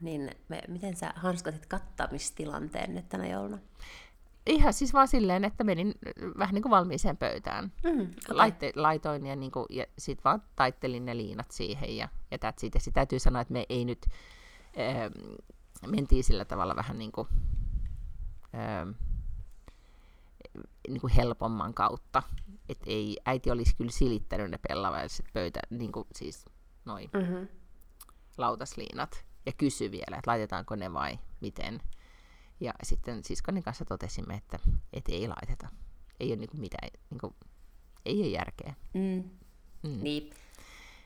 [0.02, 3.58] niin me, miten sä hanskasit kattamistilanteen nyt tänä jouluna?
[4.46, 7.72] Ihan siis vaan silleen, että menin äh, vähän niin kuin valmiiseen pöytään.
[7.84, 8.12] Mm, okay.
[8.30, 12.66] Laitte, laitoin ja, niin kuin, ja sitten vaan taittelin ne liinat siihen ja, ja that's
[12.66, 12.74] it.
[12.74, 14.06] Ja sit täytyy sanoa, että me ei nyt,
[14.80, 15.36] ähm,
[15.88, 17.28] mentiin sillä tavalla vähän niin kuin,
[18.56, 18.90] ähm,
[20.88, 22.24] niin kuin helpomman kautta.
[22.70, 26.46] Et ei, äiti olisi kyllä silittänyt ne pellaväiset pöytä, niin kuin siis
[26.86, 27.48] noin Mm-hmm.
[28.38, 31.82] lautasliinat ja kysyi vielä, että laitetaanko ne vai miten.
[32.64, 34.60] Ja sitten siskoni kanssa totesimme, että,
[34.94, 35.68] että ei laiteta.
[36.20, 37.36] Ei ole niinku mitään, niinku,
[38.06, 38.74] ei ole järkeä.
[38.94, 39.24] Mm.
[39.84, 40.04] Mm.
[40.04, 40.30] Niin.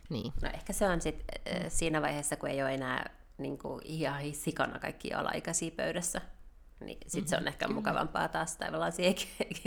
[0.10, 0.34] Niin.
[0.41, 1.24] No ehkä se on sit,
[1.56, 6.22] äh, siinä vaiheessa, kun ei ole enää niin kuin, ihan sikana kaikki alaikäisiä pöydässä.
[6.80, 7.30] Niin sit mm-hmm.
[7.30, 9.15] se on ehkä mukavampaa taas tavallaan siihen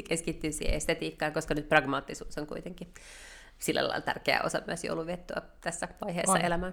[0.09, 2.95] keskittyä siihen estetiikkaan, koska nyt pragmaattisuus on kuitenkin
[3.59, 6.45] sillä lailla tärkeä osa myös jouluviettoa tässä vaiheessa On.
[6.45, 6.73] elämää.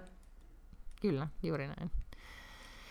[1.00, 1.90] Kyllä, juuri näin.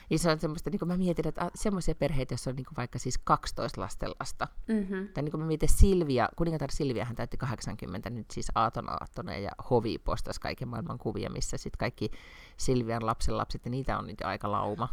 [0.10, 2.76] Niin se on semmoista, niin kuin mä mietin, että semmoisia perheitä, joissa on niin kuin
[2.78, 4.48] vaikka siis 12 lastenlasta.
[4.68, 5.08] Mm-hmm.
[5.08, 9.52] Tai niin kuin mä mietin Silvia, kuningatar Silviahan täytti 80 nyt siis aaton aattona ja
[9.70, 12.12] Hovi postasi kaiken maailman kuvia, missä sitten kaikki
[12.58, 14.90] Silvian lapsen lapset, ja niitä on nyt aika lauma,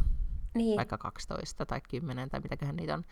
[0.55, 0.77] Niin.
[0.77, 3.03] vaikka 12 tai 10 tai mitäköhän niitä on.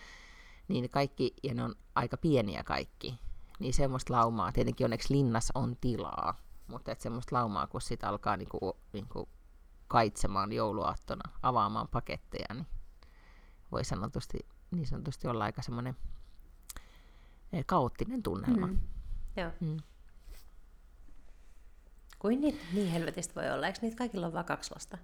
[0.68, 3.20] Niin kaikki, ja ne on aika pieniä kaikki.
[3.60, 6.38] Niin semmoista laumaa, tietenkin onneksi linnassa on tilaa,
[6.68, 9.30] mutta et semmoista laumaa, kun sit alkaa niinku, niinku
[9.94, 12.68] kaitsemaan jouluaattona, avaamaan paketteja, niin
[13.72, 14.40] voi sanotusti,
[14.72, 15.96] niin sanotusti olla aika semmoinen
[17.54, 18.68] eh, kaoottinen tunnelma.
[18.68, 18.80] Mm.
[19.38, 19.52] Joo.
[19.60, 19.78] Mm.
[22.20, 23.68] Kuin niitä niin helvetistä voi olla?
[23.68, 24.98] Eikö niitä kaikilla ole vaan kaksi lasta?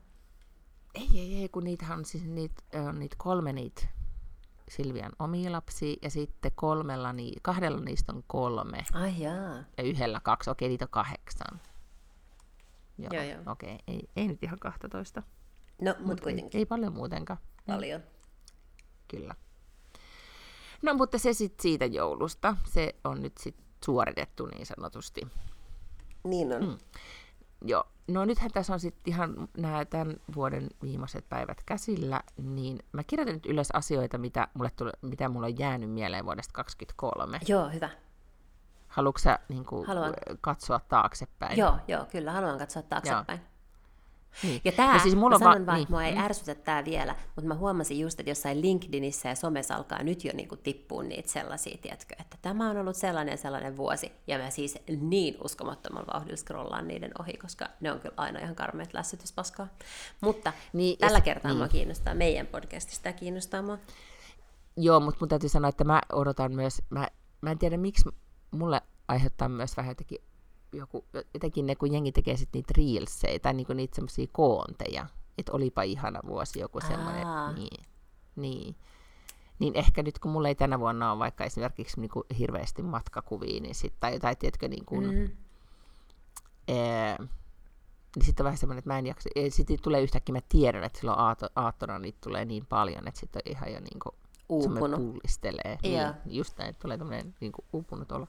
[0.96, 3.88] Ei, ei, ei, kun niitähän on siis niitä, on niitä kolme niitä
[4.70, 9.56] Silvian omia lapsia, ja sitten kolmella, ni, kahdella niistä on kolme, Ai jaa.
[9.78, 11.62] ja yhdellä kaksi, okei, niitä on kahdeksan.
[13.00, 13.52] Joo, Joo, joo.
[13.52, 15.24] okei, ei, ei nyt ihan 12.
[15.82, 17.40] No, mutta Mut ei, kuitenkin ei paljon muutenkaan.
[17.68, 18.02] paljon.
[19.08, 19.36] Kyllä.
[20.82, 22.56] No, mutta se sitten siitä joulusta.
[22.66, 25.22] Se on nyt sitten suoritettu niin sanotusti.
[26.24, 26.64] Niin on.
[26.68, 26.78] Mm.
[27.66, 27.84] Joo.
[28.08, 33.34] No nythän tässä on sitten ihan nämä tämän vuoden viimeiset päivät käsillä, niin mä kirjoitan
[33.36, 37.40] nyt ylös asioita, mitä mulle, tule, mitä mulle on jäänyt mieleen vuodesta 2023.
[37.48, 37.90] Joo, hyvä.
[39.00, 40.14] Haluatko sä niin kuin, Haluan.
[40.42, 41.58] katsoa taaksepäin?
[41.58, 42.32] Joo, joo, kyllä.
[42.32, 43.40] Haluan katsoa taaksepäin.
[44.44, 44.62] Niin.
[44.66, 45.88] Ja tämä, No siis mulla mä on sanon va- vaan, niin.
[45.90, 50.04] mua ei ärsytä tämä vielä, mutta mä huomasin just, että jossain LinkedInissä ja somessa alkaa
[50.04, 54.12] nyt jo niinku tippua niitä sellaisia, tiedätkö, että tämä on ollut sellainen ja sellainen vuosi,
[54.28, 58.56] ja mä siis niin uskomattomalla vauhdilla scrollaan niiden ohi, koska ne on kyllä aina ihan
[58.56, 59.68] karmeet lässytyspaskaa.
[60.22, 61.58] Mutta Niin, ja tällä kertaa niin.
[61.58, 63.78] mua kiinnostaa meidän podcastista ja kiinnostaa mua.
[64.78, 67.08] Joo, mutta mun täytyy sanoa, että mä odotan myös, mä,
[67.42, 68.10] mä en tiedä miksi
[68.52, 70.20] mulle aiheuttaa myös vähän jotenkin
[70.74, 75.06] joku, jotenkin ne, kun jengi tekee sit niitä reelsejä tai niinku niitä semmoisia koonteja,
[75.38, 77.86] että olipa ihana vuosi joku semmoinen, niin,
[78.36, 78.76] niin.
[79.60, 83.76] Niin ehkä nyt kun mulla ei tänä vuonna ole vaikka esimerkiksi niinku hirveästi matkakuvia, niin
[83.76, 85.20] sit, tai jotain, tiedätkö, niin kuin, mm.
[85.20, 85.30] Mm.
[86.68, 87.18] ee,
[88.16, 91.00] niin sitten on vähän semmoinen, että mä en jaksa, sitten tulee yhtäkkiä, mä tiedän, että
[91.00, 95.00] silloin aato, aattona niitä tulee niin paljon, että sitten on ihan jo niinku, semmoinen Uupunut.
[95.00, 95.78] pullistelee.
[95.84, 95.92] Joo.
[95.92, 98.28] Niin, just näin, että tulee tämmöinen niin kuin, uupunut olo.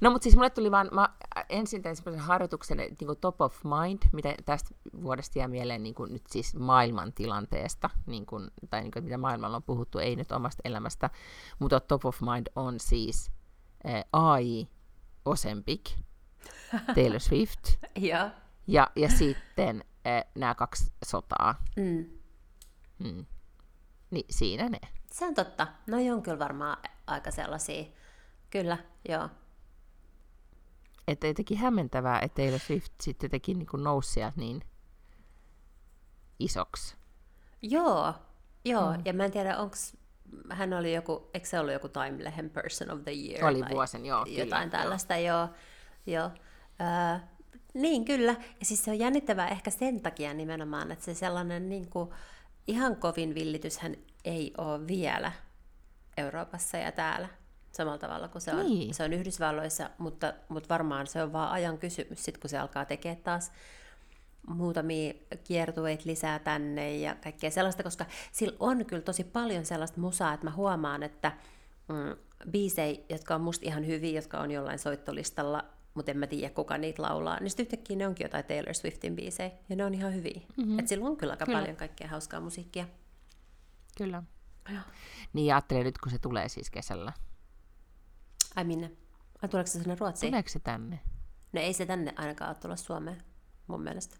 [0.00, 1.08] No, mutta siis mulle tuli vaan, mä
[1.48, 5.94] ensin tein semmoisen harjoituksen, niin kuin top of mind, mitä tästä vuodesta jää mieleen niin
[5.94, 10.16] kuin nyt siis maailman tilanteesta, niin kuin, tai niin kuin, mitä maailmalla on puhuttu, ei
[10.16, 11.10] nyt omasta elämästä,
[11.58, 13.30] mutta top of mind on siis
[13.84, 14.68] eh, AI,
[15.24, 15.90] Osempic,
[16.94, 17.60] Taylor Swift,
[17.96, 18.30] Joo.
[18.66, 21.54] ja, ja sitten eh, nämä kaksi sotaa.
[21.76, 22.04] Mm.
[22.98, 23.26] Mm.
[24.10, 24.78] Niin siinä ne.
[25.12, 25.66] Se on totta.
[25.86, 27.84] No on kyllä varmaan aika sellaisia.
[28.50, 29.28] Kyllä, joo.
[31.08, 34.60] Että jotenkin hämmentävää, että Taylor Swift sitten jotenkin niin kuin nousi sieltä niin
[36.38, 36.96] isoksi.
[37.62, 38.14] Joo,
[38.64, 38.92] joo.
[38.92, 39.02] Mm.
[39.04, 39.76] Ja mä en tiedä, onko
[40.50, 43.44] hän oli joku, eikö se ollut joku Time-lehen Person of the Year?
[43.44, 44.80] Oli tai vuosen, joo, kyllä, Jotain joo.
[44.80, 45.48] tällaista, joo.
[46.06, 46.30] joo.
[46.80, 47.18] Öö,
[47.74, 48.36] niin, kyllä.
[48.60, 52.10] Ja siis se on jännittävää ehkä sen takia nimenomaan, että se sellainen niin kuin,
[52.66, 53.96] ihan kovin villityshän
[54.28, 55.32] ei ole vielä
[56.16, 57.28] Euroopassa ja täällä
[57.72, 58.94] samalla tavalla kuin se on, Niin.
[58.94, 62.84] se on Yhdysvalloissa, mutta, mutta varmaan se on vaan ajan kysymys, sit kun se alkaa
[62.84, 63.52] tekemään taas
[64.48, 65.14] muutamia
[65.44, 70.46] kiertueita lisää tänne ja kaikkea sellaista, koska sillä on kyllä tosi paljon sellaista musaa, että
[70.46, 71.32] mä huomaan, että
[71.88, 72.16] mm,
[72.50, 75.64] biisejä, jotka on musta ihan hyviä, jotka on jollain soittolistalla,
[75.94, 79.16] mutta en mä tiedä, kuka niitä laulaa, niin sitten yhtäkkiä ne onkin jotain Taylor Swiftin
[79.16, 80.40] biisejä, ja ne on ihan hyviä.
[80.56, 80.78] Mm-hmm.
[80.78, 81.58] Että sillä on kyllä aika Kyllä.
[81.60, 82.86] paljon kaikkea hauskaa musiikkia.
[83.98, 84.22] Kyllä.
[84.68, 84.82] Joo.
[85.32, 87.12] Niin ja ajattelen nyt, kun se tulee siis kesällä.
[88.56, 88.92] Ai minne?
[89.42, 90.30] Ai tuleeko se sinne Ruotsiin?
[90.30, 91.00] Tuleeko se tänne?
[91.52, 93.22] No ei se tänne ainakaan ole tulla Suomeen,
[93.66, 94.16] mun mielestä.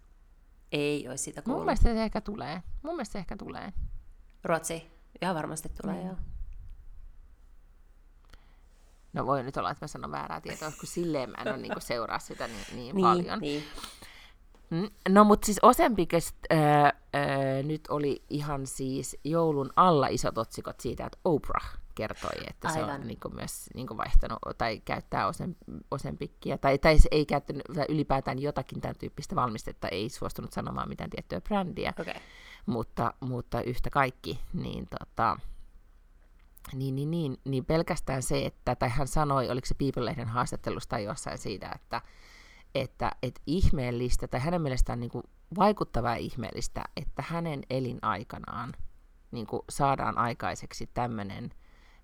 [0.73, 1.65] Ei olisi siitä Mun kuullut.
[1.67, 2.63] mielestä se ehkä tulee.
[2.83, 3.73] Mun mielestä se ehkä tulee.
[4.45, 4.83] Ruotsiin.
[5.23, 6.07] Ihan varmasti tulee, Mm.
[6.07, 6.17] joo.
[9.13, 11.81] No voi nyt olla, että mä sanon väärää tietoa, kun silleen mä en ole niinku
[11.81, 13.39] seuraa sitä niin, niin, Niin, paljon.
[13.39, 13.65] niin.
[14.71, 16.93] Mm, No mutta siis Osempikest äh, äh,
[17.65, 22.91] nyt oli ihan siis joulun alla isot otsikot siitä, että Oprah kertoi, että se on
[22.91, 23.07] Aivan.
[23.07, 25.55] niin myös niin vaihtanut tai käyttää Osem,
[25.91, 30.89] Osempikkiä, tai, tai se ei käyttänyt tai ylipäätään jotakin tämän tyyppistä valmistetta, ei suostunut sanomaan
[30.89, 31.93] mitään tiettyä brändiä.
[32.01, 32.15] Okay.
[32.67, 35.37] mutta, mutta yhtä kaikki, niin tota,
[36.73, 41.39] niin, niin, niin, niin pelkästään se, että, tai hän sanoi, oliko se People-lehden haastattelusta jossain
[41.39, 42.03] siitä, että,
[42.75, 45.25] että, että ihmeellistä, tai hänen mielestään niin kuin
[45.59, 48.73] vaikuttavaa ihmeellistä, että hänen elinaikanaan
[49.31, 51.51] niin kuin saadaan aikaiseksi tämmöinen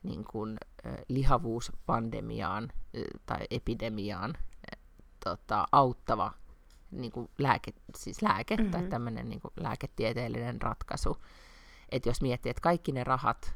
[0.03, 0.99] niin kuin, ö,
[3.27, 4.35] tai epidemiaan
[5.25, 6.33] tota, auttava
[6.91, 8.71] niin kuin lääke, siis lääke mm-hmm.
[8.71, 11.17] tai tämmöinen niin kuin lääketieteellinen ratkaisu.
[11.89, 13.55] että jos miettii, että kaikki ne rahat,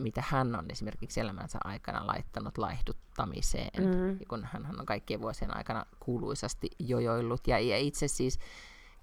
[0.00, 4.18] mitä hän on esimerkiksi elämänsä aikana laittanut laihduttamiseen, mm.
[4.28, 8.38] kun hän on kaikkien vuosien aikana kuuluisasti jojoillut ja, ja itse siis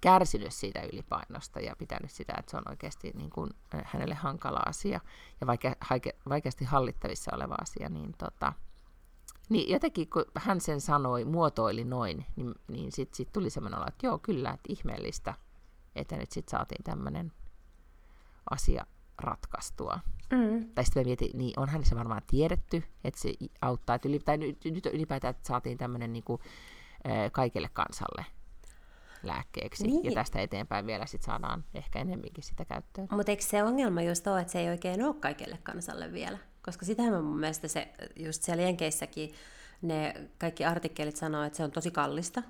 [0.00, 4.60] kärsinyt siitä ylipainosta ja pitänyt sitä, että se on oikeasti niin kuin eh, hänelle hankala
[4.66, 5.00] asia
[5.40, 8.52] ja vaike, haike, vaikeasti hallittavissa oleva asia, niin, tota,
[9.48, 13.88] niin jotenkin kun hän sen sanoi, muotoili noin, niin, niin sitten sit tuli semmoinen olo,
[13.88, 15.34] että joo, kyllä, että ihmeellistä,
[15.96, 17.32] että nyt sitten saatiin tämmöinen
[18.50, 18.86] asia
[19.20, 20.00] ratkaistua.
[20.32, 20.68] Mm.
[20.74, 24.64] Tai sitten mietin, niin onhan se varmaan tiedetty, että se auttaa, että yli, tai nyt,
[24.64, 26.40] nyt ylipäätään, että saatiin tämmöinen niin kuin,
[27.32, 28.26] kaikille kansalle
[29.22, 29.86] lääkkeeksi.
[29.86, 30.04] Niin.
[30.04, 33.08] Ja tästä eteenpäin vielä sit saadaan ehkä enemmänkin sitä käyttöön.
[33.10, 36.38] Mutta eikö se ongelma just ole, että se ei oikein ole kaikille kansalle vielä?
[36.64, 39.32] Koska sitähän mun mielestä se, just siellä Jenkeissäkin
[39.82, 42.42] ne kaikki artikkelit sanoo, että se on tosi kallista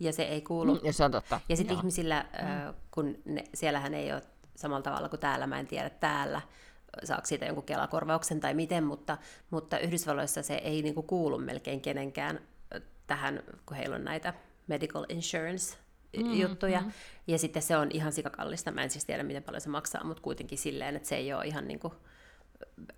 [0.00, 0.74] ja se ei kuulu.
[0.74, 1.40] Mm, ja se on totta.
[1.48, 2.74] Ja sitten ihmisillä, mm.
[2.90, 4.22] kun ne, siellähän ei ole
[4.56, 6.40] samalla tavalla kuin täällä, mä en tiedä täällä,
[7.04, 9.18] saako siitä jonkun kelakorvauksen tai miten, mutta,
[9.50, 12.40] mutta Yhdysvalloissa se ei niinku kuulu melkein kenenkään
[13.06, 14.34] tähän, kun heillä on näitä
[14.66, 15.76] medical insurance
[16.16, 16.80] mm, juttuja.
[16.80, 16.92] Mm.
[17.26, 18.70] Ja sitten se on ihan sikakallista.
[18.70, 21.46] Mä en siis tiedä, miten paljon se maksaa, mutta kuitenkin silleen, että se ei ole
[21.46, 21.92] ihan niin kuin,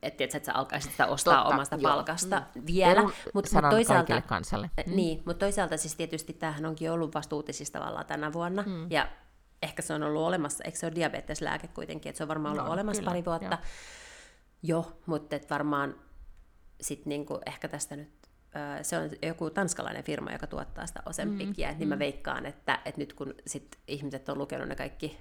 [0.03, 1.83] että et sä alkaisit sitä ostaa Totta, omasta joo.
[1.83, 2.63] palkasta mm.
[2.67, 3.03] vielä.
[3.03, 4.71] Mutta mut toisaalta, kansalle.
[4.87, 4.97] Mm.
[4.97, 8.63] Niin, mutta toisaalta siis tietysti tämähän onkin ollut vasta uutisissa tavallaan tänä vuonna.
[8.67, 8.91] Mm.
[8.91, 9.09] Ja
[9.63, 12.67] ehkä se on ollut olemassa, eikö se ole diabeteslääke kuitenkin, että se on varmaan ollut
[12.67, 13.59] no, olemassa kyllä, pari vuotta.
[14.63, 15.95] Joo, jo mutta et varmaan
[16.81, 18.19] sitten niinku ehkä tästä nyt
[18.83, 21.99] se on joku tanskalainen firma, joka tuottaa sitä Osempikia, mm, niin mä mm.
[21.99, 25.19] veikkaan, että, että nyt kun sit ihmiset on lukenut ne kaikki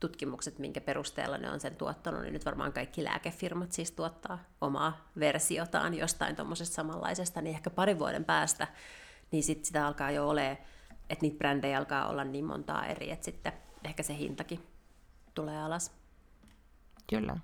[0.00, 5.10] tutkimukset, minkä perusteella ne on sen tuottanut, niin nyt varmaan kaikki lääkefirmat siis tuottaa omaa
[5.18, 8.68] versiotaan jostain tuommoisesta samanlaisesta, niin ehkä parin vuoden päästä,
[9.30, 10.58] niin sit sitä alkaa jo olemaan,
[11.12, 13.52] että niitä brändejä alkaa olla niin montaa eri, että sitten
[13.84, 14.66] ehkä se hintakin
[15.34, 15.92] tulee alas.
[17.10, 17.36] Kyllä.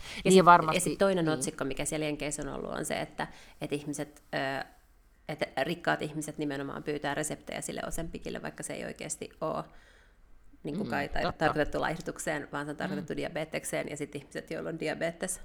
[0.00, 1.32] Ja niin sit, varmasti, ja sit toinen niin.
[1.32, 3.26] otsikko, mikä siellä Jenkeissä on ollut, on se, että,
[3.60, 4.22] että ihmiset,
[5.28, 9.64] että rikkaat ihmiset nimenomaan pyytää reseptejä sille osempikille, vaikka se ei oikeasti ole
[10.62, 13.16] niin kuin mm, kai, tai tarkoitettu laihdutukseen, vaan se on tarkoitettu mm.
[13.16, 15.40] diabetekseen, ja sitten ihmiset, joilla on diabetes,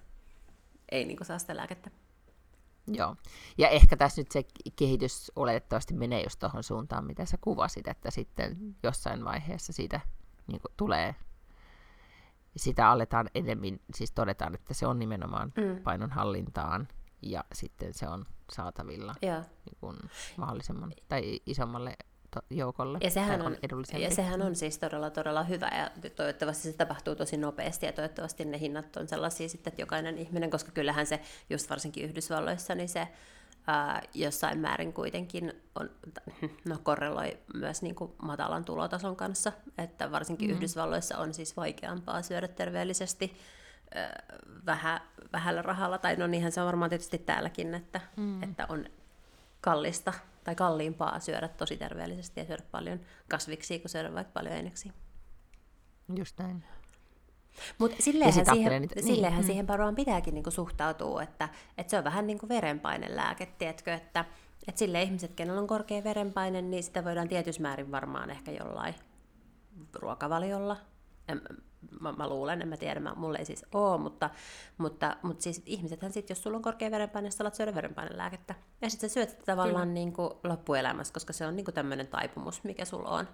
[0.92, 1.90] ei niin kuin saa sitä lääkettä.
[2.88, 3.16] Joo,
[3.58, 4.44] ja ehkä tässä nyt se
[4.76, 10.00] kehitys oletettavasti menee just tuohon suuntaan, mitä sä kuvasit, että sitten jossain vaiheessa siitä
[10.48, 11.16] niin kuin tulee
[12.56, 15.84] sitä aletaan enemmän, siis todetaan, että se on nimenomaan mm.
[15.84, 16.88] painonhallintaan
[17.22, 19.16] ja sitten se on saatavilla
[19.66, 19.98] niin kuin
[20.38, 21.98] mahdollisimman tai isommalle
[22.50, 22.98] joukolle.
[23.02, 27.16] Ja sehän, on, on ja sehän on siis todella, todella hyvä ja toivottavasti se tapahtuu
[27.16, 31.20] tosi nopeasti ja toivottavasti ne hinnat on sellaisia sitten, että jokainen ihminen, koska kyllähän se
[31.50, 33.08] just varsinkin Yhdysvalloissa, niin se
[33.68, 35.90] ää, jossain määrin kuitenkin on,
[36.70, 40.56] no, korreloi myös niin kuin matalan tulotason kanssa, että varsinkin mm.
[40.56, 43.38] Yhdysvalloissa on siis vaikeampaa syödä terveellisesti
[43.96, 44.24] ää,
[44.66, 45.02] vähä,
[45.34, 48.44] vähällä rahalla, tai no niinhän se on varmaan tietysti täälläkin, että, mm.
[48.44, 48.86] että on
[49.62, 50.14] kallista
[50.46, 54.94] tai kalliimpaa syödä tosi terveellisesti ja syödä paljon kasviksi, kuin syödä vaikka paljon eineksiä.
[56.16, 56.64] Just näin.
[57.78, 59.48] Mutta silleenhän, siihen, niitä, niin, silleenhän mm.
[59.48, 64.26] siihen varmaan pitääkin niinku suhtautua, että, että se on vähän niin kuin verenpainelääke, tiedätkö, että,
[64.68, 68.96] että sille ihmiset, kenellä on korkea verenpaine, niin sitä voidaan tietyssä määrin varmaan ehkä jollain
[69.94, 70.78] ruokavaliolla.
[71.28, 71.42] En,
[72.00, 74.30] mä, mä luulen, en mä tiedä, mä, mulle ei siis ole, mutta,
[74.78, 78.56] mutta, mutta siis ihmisethän sitten, jos sulla on korkea verenpaine, sä alat syödä verenpainelääkettä.
[78.82, 82.08] Ja sitten sä syöt sitä tavallaan niin kuin loppuelämässä, koska se on niin kuin tämmöinen
[82.08, 83.28] taipumus, mikä sulla on.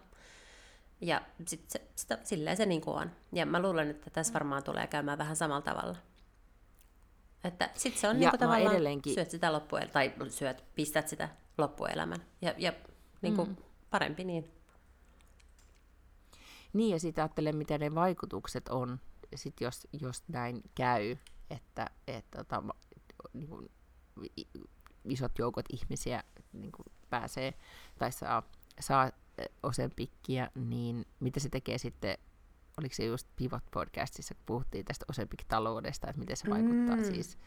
[1.02, 3.12] Ja sit se, sitä, silleen se niin kuin on.
[3.34, 5.98] Ja mä luulen, että tässä varmaan tulee käymään vähän samalla tavalla.
[7.44, 9.14] Että sit se on niin kuin tavallaan, edelleenkin...
[9.14, 12.20] syöt sitä loppuelämän, tai syöt, pistät sitä loppuelämän.
[12.42, 12.74] Ja, ja
[13.22, 13.56] niin kuin mm.
[13.90, 14.61] parempi niin.
[16.74, 19.00] Niin, ja sitten ajattelen, mitä ne vaikutukset on,
[19.36, 21.16] sit jos, jos näin käy,
[21.50, 22.64] että, että tota,
[23.34, 23.72] niin kuin,
[25.06, 27.54] isot joukot ihmisiä niin kuin pääsee
[28.00, 28.44] tai saa,
[28.80, 29.12] saa
[29.64, 32.18] Osempikkiä, niin mitä se tekee sitten,
[32.78, 37.04] oliko se just Pivot-podcastissa, kun puhuttiin tästä Osempik-taloudesta, että miten se vaikuttaa mm.
[37.04, 37.38] siis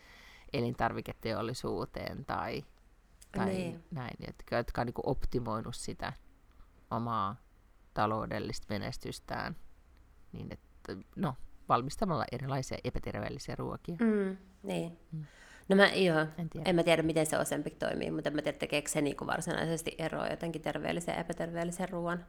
[0.52, 2.64] elintarviketeollisuuteen tai,
[3.32, 3.84] tai niin.
[3.90, 6.12] näin, jotka, jotka on niin optimoinut sitä
[6.90, 7.36] omaa
[7.94, 9.56] taloudellista menestystään,
[10.32, 11.34] niin että no,
[11.68, 13.96] valmistamalla erilaisia epäterveellisiä ruokia.
[14.00, 14.98] Mm, niin.
[15.12, 15.24] Mm.
[15.68, 16.70] No mä, joo, en, tiedä.
[16.70, 19.94] en mä tiedä, miten se Ozempic toimii, mutta en mä tiedä, tekeekö se niinku varsinaisesti
[19.98, 22.26] eroa jotenkin terveellisen ja epäterveellisen ruoan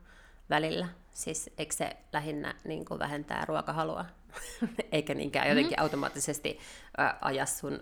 [0.49, 0.87] välillä.
[1.11, 4.05] Siis eikö se lähinnä niin kuin vähentää ruokahalua,
[4.91, 5.83] eikä niinkään jotenkin mm.
[5.83, 6.59] automaattisesti
[6.99, 7.79] ä, aja sun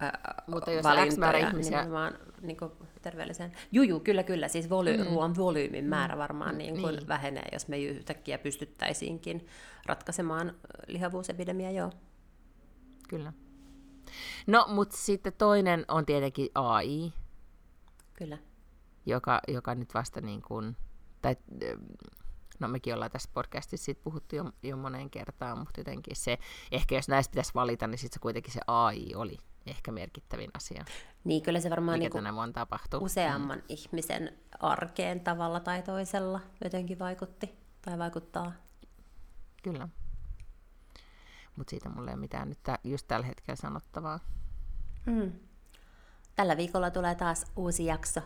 [0.00, 3.52] ää, Mutta jos X määrä ihmisiä- nimenomaan niin kuin terveelliseen.
[3.72, 4.48] Juju, kyllä, kyllä.
[4.48, 5.04] Siis voly- Mm.
[5.04, 7.08] ruoan volyymin määrä varmaan niin kuin Niin.
[7.08, 9.46] vähenee, jos me yhtäkkiä pystyttäisiinkin
[9.86, 10.52] ratkaisemaan ö,
[10.86, 11.92] lihavuusepidemiaa, joo.
[13.08, 13.32] Kyllä.
[14.46, 17.12] No, mutta sitten toinen on tietenkin AI,
[18.14, 18.38] Kyllä.
[19.06, 20.76] joka, joka nyt vasta niin kuin,
[21.22, 21.36] tai
[22.60, 26.38] no mekin ollaan tässä podcastissa siitä puhuttu jo, jo moneen kertaan, mutta jotenkin se,
[26.72, 30.84] ehkä jos näistä pitäisi valita, niin sitten se kuitenkin se AI oli ehkä merkittävin asia,
[31.24, 33.00] Niin, kyllä se varmaan mikä niin tänä vuonna tapahtui.
[33.02, 38.52] useamman ihmisen arkeen tavalla tai toisella jotenkin vaikutti tai vaikuttaa.
[39.62, 39.88] Kyllä.
[41.56, 44.20] Mutta siitä mulla ei ole mitään nyt just tällä hetkellä sanottavaa.
[45.06, 45.32] Mm.
[46.34, 48.20] Tällä viikolla tulee taas uusi jakso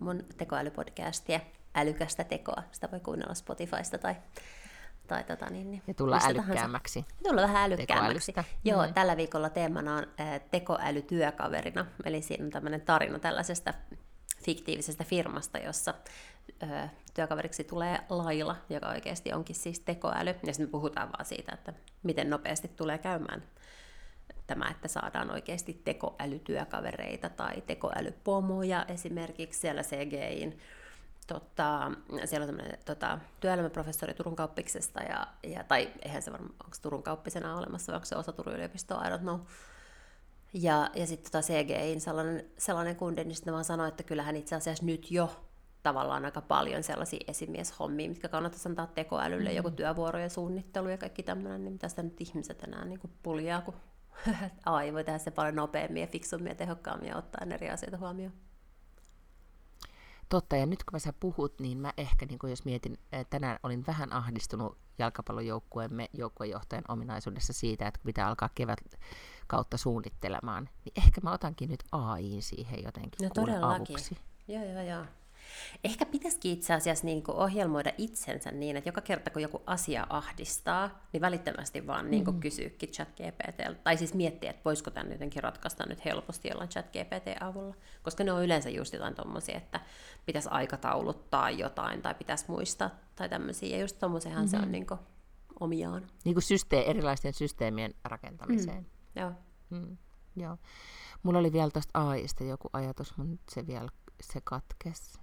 [0.00, 1.40] mun tekoälypodcastia,
[1.74, 2.62] Älykästä tekoa.
[2.72, 4.14] Sitä voi kuunnella Spotifysta tai,
[5.06, 6.40] tai tota niin, niin Ja tulla tahansa.
[6.42, 7.04] älykkäämmäksi.
[7.28, 8.34] Tulla vähän älykkäämmäksi.
[8.64, 8.94] Joo, Mm.
[8.94, 11.86] tällä viikolla teemana on äh, tekoälytyökaverina.
[12.04, 13.74] Eli siinä on tämmöinen tarina tällaisesta
[14.44, 15.94] fiktiivisestä firmasta, jossa
[16.62, 20.30] äh, työkaveriksi tulee Laila, joka oikeasti onkin siis tekoäly.
[20.30, 23.42] Ja sitten me puhutaan vaan siitä, että miten nopeasti tulee käymään
[24.46, 30.58] tämä, että saadaan oikeasti tekoälytyökavereita tai tekoälypomoja esimerkiksi siellä CGIin.
[31.26, 31.92] Tota,
[32.24, 37.02] siellä on tämmöinen tota, työelämäprofessori Turun kauppiksesta, ja, ja, tai eihän se varmaan, onko Turun
[37.02, 39.40] kauppisena olemassa, vai onko se osa Turun yliopistoa, I don't know.
[40.52, 44.56] Ja, ja sitten tota CGIin sellainen, sellainen kundi, niin sitten vaan sanoi, että kyllähän itse
[44.56, 45.30] asiassa nyt jo
[45.82, 49.56] tavallaan aika paljon sellaisia esimieshommia, mitkä kannattaisi antaa tekoälylle, mm.
[49.56, 53.60] joku työvuorojen suunnittelu ja kaikki tämmöinen, niin mitä sitä nyt ihmiset enää niin kuin puljaa,
[53.60, 53.74] kun
[54.66, 58.32] AI voi tehdä se paljon nopeammin ja fiksummin ja tehokkaammin ja ottaa eri asioita huomioon.
[60.32, 62.98] Totta, ja nyt kun mä sä puhut, niin mä ehkä, niin jos mietin,
[63.30, 68.78] tänään olin vähän ahdistunut jalkapallojoukkueemme joukkuejohtajan ominaisuudessa siitä, että pitää alkaa kevät
[69.46, 73.96] kautta suunnittelemaan, niin ehkä mä otankin nyt AI siihen jotenkin No todellakin.
[73.96, 74.16] avuksi.
[74.48, 75.04] Joo, joo, joo.
[75.84, 80.06] Ehkä pitäisikin itse asiassa niin kuin ohjelmoida itsensä niin, että joka kerta kun joku asia
[80.10, 83.80] ahdistaa, niin välittömästi vaan niin kuin kysyykin chat GPTltä.
[83.84, 87.74] Tai siis miettiä, että voisiko tämän jotenkin ratkaista nyt helposti jollain chat GPT-avulla.
[88.02, 89.80] Koska ne on yleensä just jotain tommosia, että
[90.26, 93.76] pitäisi aikatauluttaa jotain tai pitäisi muistaa tai tämmöisiä.
[93.76, 94.58] Ja just tommoseenhan mm-hmm.
[94.58, 95.00] se on niin kuin
[95.60, 96.06] omiaan.
[96.24, 98.86] Niin kuin systeem, erilaisten systeemien rakentamiseen.
[99.16, 99.32] Joo.
[99.70, 99.96] Mm,
[100.36, 100.56] joo.
[101.22, 103.88] Mulla oli vielä tuosta AIsta joku ajatus, mutta se vielä
[104.20, 105.18] se katkes.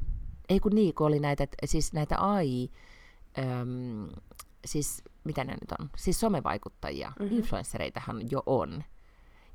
[0.50, 2.70] Ei kun niin, kun oli näitä, siis näitä AI,
[3.38, 4.10] äm,
[4.66, 7.38] siis mitä ne nyt on, siis somevaikuttajia, mm-hmm.
[7.38, 8.84] influenssereitahan jo on.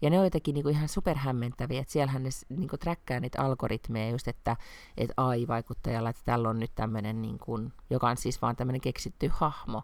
[0.02, 4.28] Ja ne on jotenkin niinku ihan superhämmentäviä, että siellähän ne niinku träkkää niitä algoritmeja just,
[4.28, 4.56] että,
[4.96, 7.58] että AI-vaikuttajalla, että tällä on nyt tämmöinen, niinku,
[7.90, 9.82] joka on siis vaan tämmöinen keksitty hahmo,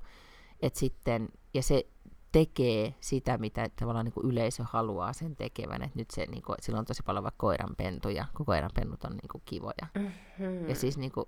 [0.62, 1.86] että sitten, ja se
[2.32, 5.82] tekee sitä, mitä tavallaan niin kuin yleisö haluaa sen tekevän.
[5.82, 9.28] Et nyt se, niin kuin, sillä on tosi paljon vaikka koiranpentuja, kun koiranpennut on niin
[9.32, 9.86] kuin kivoja.
[9.94, 10.68] Mm-hmm.
[10.68, 11.26] Ja siis niin kuin,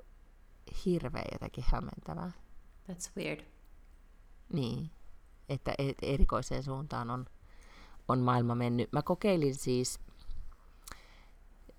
[0.84, 2.32] hirveä jotenkin hämmentävää.
[2.90, 3.40] That's weird.
[4.52, 4.90] Niin,
[5.48, 7.26] että et- erikoiseen suuntaan on,
[8.08, 8.92] on maailma mennyt.
[8.92, 10.00] Mä kokeilin siis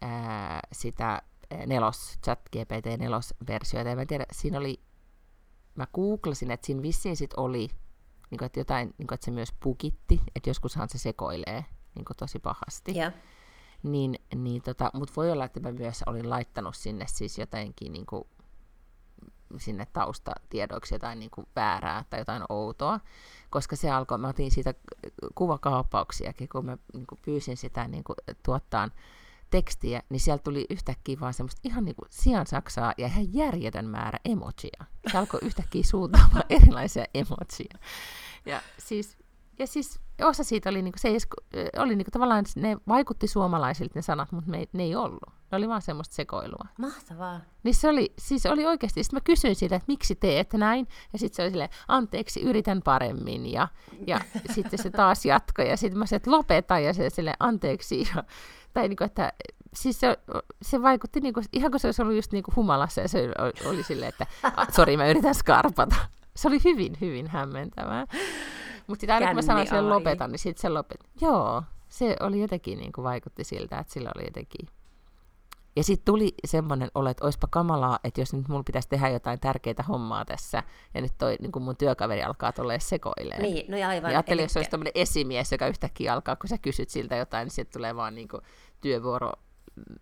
[0.02, 1.22] ää, sitä
[1.68, 4.80] nelos, chat GPT nelosversiota, ja mä tiedä, siinä oli,
[5.76, 7.70] mä googlasin, että siinä vissiin sit oli,
[8.34, 11.66] niin kuin, että jotain, niin kuin, että se myös pukitti, että joskushan se sekoilee
[11.96, 12.98] niin kuin, tosi pahasti.
[12.98, 13.12] Joo.
[13.84, 18.06] Niin, niin tota, mutta voi olla, että mä myös olin laittanut sinne siis jotenkin niin
[18.06, 18.24] kuin,
[19.58, 23.00] sinne taustatiedoiksi jotain niin kuin väärää tai jotain outoa,
[23.50, 24.74] koska se alkoi, mä otin siitä
[25.36, 28.16] kuvakaappauksiakin, kun mä niin kuin pyysin sitä niin kuin,
[28.46, 28.92] tuottaan
[29.58, 33.86] tekstiä, niin sieltä tuli yhtäkkiä vaan semmoista ihan niin kuin sian saksaa ja ihan järjetön
[33.86, 34.84] määrä emojia.
[35.12, 37.78] Se alkoi yhtäkkiä suuntaamaan erilaisia emojia.
[38.46, 39.18] Ja siis,
[39.60, 41.28] ja siis osa siitä oli, niinku, se ei edes,
[41.78, 45.24] oli niinku, tavallaan, ne vaikutti suomalaisilta ne sanat, mutta ne, ei- ne ei ollut.
[45.52, 46.66] Ne oli vaan semmoista sekoilua.
[46.78, 47.40] Mahtavaa.
[47.64, 51.20] Niin se oli, siis oli oikeasti, sitten mä kysyin siitä, että miksi teet näin, ja
[51.20, 53.68] sitten se oli silleen, anteeksi, yritän paremmin, ja,
[54.08, 54.22] ja
[54.56, 58.24] sitten se taas jatkoi, ja sitten mä sanoin, että lopeta, ja se silleen, anteeksi, ja,
[58.74, 59.34] tai niinku, että
[59.76, 60.18] siis se,
[60.62, 63.84] se vaikutti niinku, ihan kuin se olisi ollut just niinku humalassa, ja se oli, oli
[63.84, 65.96] silleen, että "Ah, sori, mä yritän skarpata.
[66.36, 68.06] Se oli hyvin, hyvin hämmentävää.
[68.88, 71.06] Mutta sitten aina kun mä sanoin sille Känni lopeta, niin sitten se lopetti.
[71.22, 74.68] Joo, se oli jotenkin, niin kuin vaikutti siltä, että sillä oli jotenkin...
[75.76, 79.40] Ja sitten tuli semmoinen olo, että olisipa kamalaa, että jos nyt mulla pitäisi tehdä jotain
[79.40, 83.42] tärkeää hommaa tässä, ja nyt toi niin mun työkaveri alkaa tolleen sekoileen.
[83.42, 84.12] Niin, no ja aivan.
[84.12, 87.16] Ja ajattelin, jos se elikkä- olisi tämmöinen esimies, joka yhtäkkiä alkaa, kun sä kysyt siltä
[87.16, 88.42] jotain, niin sieltä tulee vaan niin kuin
[88.82, 89.32] työvuoro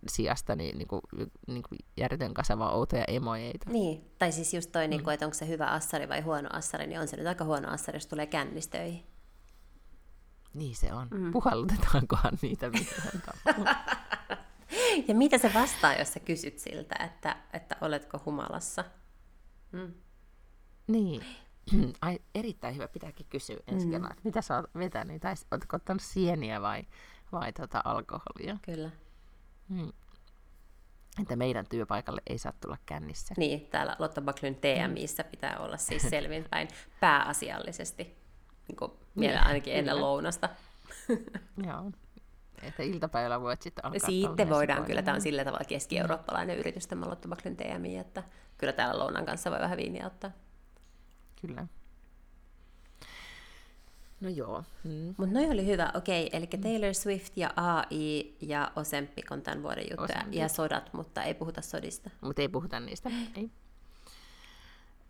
[0.07, 1.01] sijasta niin, niin kuin,
[1.47, 3.69] niin kuin järjetön kasava outoja emojeita.
[3.69, 4.89] Niin, tai siis just toi, mm.
[4.89, 7.45] niin kuin, että onko se hyvä assari vai huono assari, niin on se nyt aika
[7.45, 9.03] huono assari, jos tulee kännistöihin.
[10.53, 11.07] Niin se on.
[11.11, 11.31] Mm.
[11.31, 12.71] Puhallutetaankohan niitä
[13.25, 13.75] tavalla?
[15.07, 18.85] ja mitä se vastaa, jos sä kysyt siltä, että, että oletko humalassa?
[19.71, 19.93] Mm.
[20.87, 21.25] Niin.
[22.01, 23.91] Ai, erittäin hyvä, pitääkin kysyä ensi mm.
[23.91, 26.83] kerralla, mitä sä oot vetänyt, tai ootko ottanut sieniä vai,
[27.31, 28.57] vai tota alkoholia?
[28.61, 28.89] Kyllä.
[29.69, 29.91] Mm.
[31.21, 33.33] Että meidän työpaikalle ei saa tulla kännissä.
[33.37, 36.67] Niin, täällä Lotta Baklyn TMIssä pitää olla siis selvinpäin
[36.99, 38.03] pääasiallisesti,
[38.67, 40.49] niin kuin niin, ainakin ennen lounasta.
[41.67, 41.91] Joo.
[42.63, 47.09] Että iltapäivällä voit sitten alkaa Sitten voidaan, kyllä tämä on sillä tavalla keski-eurooppalainen yritys, tämä
[47.09, 48.23] Lotta Baklyn TMI, että
[48.57, 50.31] kyllä täällä lounan kanssa voi vähän viiniä ottaa.
[51.41, 51.67] Kyllä.
[54.21, 54.63] No joo.
[54.83, 55.15] Mm.
[55.17, 55.91] Mutta noi oli hyvä.
[55.93, 60.23] Okei, eli Taylor Swift ja AI ja Osempik on tämän vuoden juttuja.
[60.31, 62.09] Ja sodat, mutta ei puhuta sodista.
[62.21, 63.09] Mutta ei puhuta niistä.
[63.37, 63.49] ei.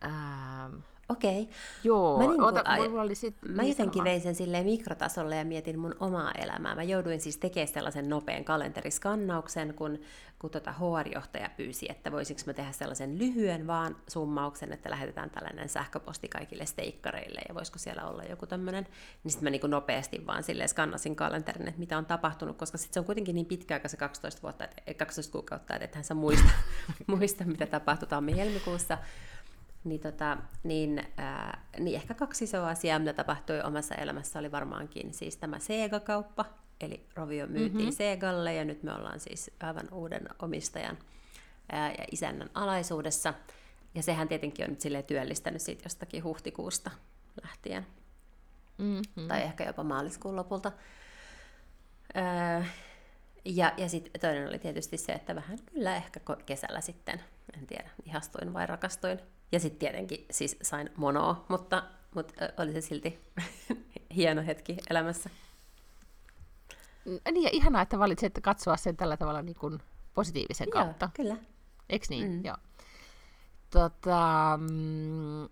[0.04, 0.76] Ähm,
[1.12, 1.42] Okei.
[1.42, 1.54] Okay.
[1.84, 5.80] Joo, mä, niin ota, mulla oli sit mä jotenkin vein sen silleen mikrotasolle ja mietin
[5.80, 6.76] mun omaa elämää.
[6.76, 10.00] Mä jouduin siis tekemään sellaisen nopean kalenteriskannauksen, kun,
[10.40, 15.70] kun tota HR-johtaja pyysi, että voisinko mä tehdä sellaisen lyhyen vaan summauksen, että lähetetään tällainen
[15.70, 18.88] sähköposti kaikille steikkareille ja voisiko siellä olla joku tämmöinen.
[19.24, 22.94] Niin sitten mä niin nopeasti vaan silleen skannasin kalenterin, että mitä on tapahtunut, koska sitten
[22.94, 26.14] se on kuitenkin niin pitkä aika se 12, vuotta, että, 12 kuukautta, että ethän sä
[26.14, 26.50] muista,
[27.08, 28.98] muista mitä tapahtui tammi-helmikuussa
[29.84, 35.14] niin, tota, niin, ää, niin ehkä kaksi isoa asiaa, mitä tapahtui omassa elämässä, oli varmaankin
[35.14, 36.46] siis tämä Sega-kauppa,
[36.82, 37.92] eli Rovio myytiin mm-hmm.
[37.92, 40.98] Segalle, ja nyt me ollaan siis aivan uuden omistajan
[41.72, 43.34] ää, ja isännän alaisuudessa.
[43.96, 46.92] Ja sehän tietenkin on nyt silleen työllistänyt siitä jostakin huhtikuusta
[47.44, 47.88] lähtien,
[48.78, 49.28] mm-hmm.
[49.28, 50.72] tai ehkä jopa maaliskuun lopulta.
[52.14, 52.66] Ää,
[53.46, 57.22] ja, ja sitten toinen oli tietysti se, että vähän kyllä ehkä kesällä sitten,
[57.58, 59.20] en tiedä, ihastuin vai rakastuin
[59.52, 61.84] ja sitten tietenkin siis sain monoa, mutta,
[62.16, 63.20] mutta oli se silti
[64.16, 65.30] hieno hetki elämässä.
[67.06, 69.80] Niin, ja ihanaa, että valitsit katsoa sen tällä tavalla niin kuin
[70.14, 71.10] positiivisen Joo, kautta.
[71.14, 71.38] kyllä.
[71.90, 72.32] Eikö niin?
[72.32, 72.46] Mm.
[72.46, 72.58] Joo.
[73.70, 75.50] Tota, mm,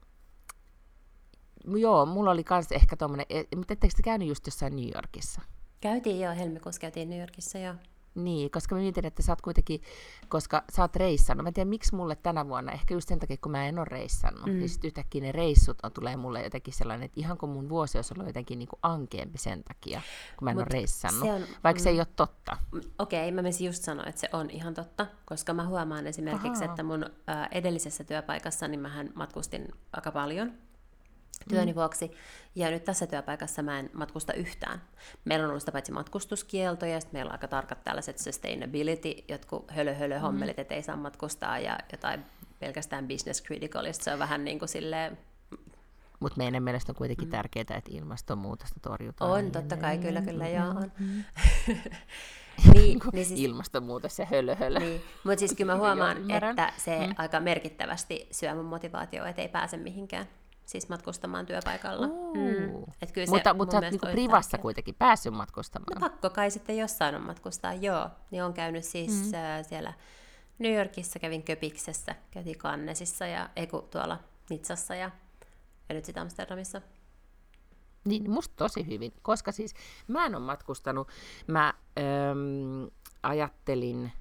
[1.80, 5.41] joo, mulla oli kans ehkä tommonen, e, mutta ettekö te käynyt just jossain New Yorkissa?
[5.82, 7.76] Käytiin joo, helmikuussa käytiin New Yorkissa joo.
[8.16, 9.82] Niin, koska mä mietin, että sä oot kuitenkin,
[10.30, 11.43] koska sä oot reissannut.
[11.43, 13.86] Mä en tiedä, miksi mulle tänä vuonna, ehkä just sen takia, kun mä en ole
[13.86, 14.51] reissannut, mm.
[14.51, 17.97] niin sitten yhtäkkiä ne reissut on, tulee mulle jotenkin sellainen, että ihan kun mun vuosi
[17.97, 20.01] olisi ollut jotenkin niin kuin ankeampi sen takia,
[20.38, 22.57] kun mä en Mut ole reissannut, se on, vaikka mm, se ei ole totta.
[22.99, 26.64] Okei, okay, mä menisin just sanoa, että se on ihan totta, koska mä huomaan esimerkiksi,
[26.64, 26.72] Aha.
[26.72, 30.53] että mun äh, edellisessä työpaikassa, niin mähän matkustin aika paljon,
[31.49, 31.75] työni mm.
[31.75, 32.11] vuoksi.
[32.55, 34.82] Ja nyt tässä työpaikassa mä en matkusta yhtään.
[35.25, 39.71] Meillä on ollut sitä paitsi matkustuskielto ja sitten meillä on aika tarkat tällaiset sustainability, jotkut
[39.71, 40.61] hölö hölö hommelit, mm.
[40.61, 42.25] että ei saa matkustaa ja jotain
[42.59, 45.17] pelkästään business critical, se on vähän niin kuin silleen
[46.19, 47.32] mutta meidän mielestä on kuitenkin mm.
[47.32, 49.32] tärkeää, että ilmastonmuutosta torjutaan.
[49.32, 50.91] On, totta kai, kyllä, kyllä, joo on.
[50.99, 51.23] Mm.
[52.73, 54.80] niin, niin siis, Ilmastonmuutos ja hölö, hölö.
[54.80, 55.01] Niin.
[55.23, 57.13] Mutta siis kyllä mä huomaan, että se mm.
[57.17, 60.25] aika merkittävästi syö mun motivaatioa, että ei pääse mihinkään
[60.70, 62.07] siis matkustamaan työpaikalla.
[62.07, 62.84] Mm.
[63.01, 64.61] Et kyllä mutta mutta sä oot niinku privassa tärkeä.
[64.61, 66.01] kuitenkin päässyt matkustamaan.
[66.01, 68.09] No pakko kai sitten jossain on matkustaa, joo.
[68.32, 69.34] Niin on käynyt siis mm.
[69.34, 69.93] äh, siellä
[70.59, 75.11] New Yorkissa, kävin Köpiksessä, käytiin Kannesissa ja eiku tuolla Nitsassa ja,
[75.89, 76.82] ja nyt sitten Amsterdamissa.
[78.05, 79.74] Niin, musta tosi hyvin, koska siis
[80.07, 81.07] mä en ole matkustanut.
[81.47, 82.89] Mä äm,
[83.24, 84.11] ajattelin,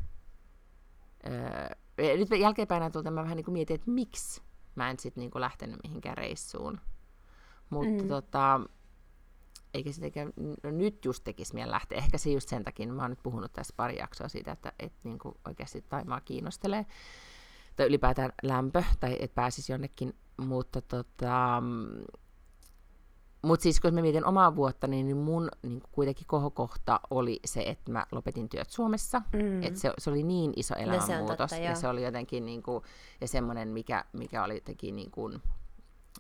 [1.27, 4.43] äh, nyt jälkeenpäin tulta mä vähän niin kuin mietin, että miksi
[4.79, 6.81] mä en sitten niinku lähtenyt mihinkään reissuun.
[7.71, 8.09] Mutta mm.
[8.09, 8.61] tota,
[9.75, 11.99] eikä sitäkään, no nyt just tekisi mieli lähteä.
[11.99, 14.93] Ehkä se just sen takia, mä oon nyt puhunut tässä pari jaksoa siitä, että et
[15.05, 16.87] niinku oikeasti Taimaa kiinnostelee.
[17.77, 20.17] Tai ylipäätään lämpö, tai että pääsisi jonnekin.
[20.37, 21.63] Mutta tota,
[23.43, 27.93] mutta siis kun mä mietin omaa vuotta, niin mun niin kuitenkin kohokohta oli se, että
[27.93, 29.23] mä lopetin työt Suomessa.
[29.33, 29.63] Mm.
[29.63, 31.39] Et se, se oli niin iso elämänmuutos.
[31.51, 32.85] No se ja se oli jotenkin, niin kuin,
[33.21, 35.43] ja semmoinen, mikä, mikä oli jotenkin, niin kuin,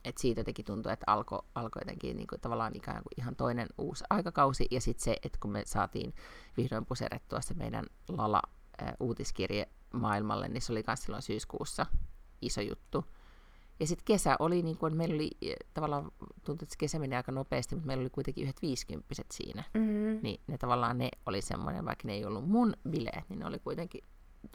[0.04, 3.68] että siitä jotenkin tuntui, että alkoi alko jotenkin niin kuin, tavallaan ikään kuin ihan toinen
[3.78, 4.66] uusi aikakausi.
[4.70, 6.14] Ja sitten se, että kun me saatiin
[6.56, 11.86] vihdoin puserettua se meidän Lala-uutiskirje maailmalle, niin se oli myös silloin syyskuussa
[12.42, 13.04] iso juttu.
[13.80, 16.10] Ja sitten kesä oli, niin kuin, meillä oli eh, tavallaan,
[16.44, 19.64] tuntui, että kesä meni aika nopeasti, mutta meillä oli kuitenkin yhdet viisikymppiset siinä.
[19.74, 20.18] Mm-hmm.
[20.22, 23.58] Niin ne tavallaan ne oli semmoinen, vaikka ne ei ollut mun bileet, niin ne oli
[23.58, 24.04] kuitenkin,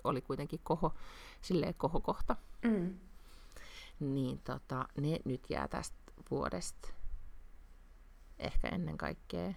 [0.03, 0.93] oli kuitenkin koho,
[1.41, 2.35] silleen kohokohta.
[2.65, 2.93] Mm.
[3.99, 5.97] Niin tota, ne nyt jää tästä
[6.31, 6.89] vuodesta
[8.39, 9.53] ehkä ennen kaikkea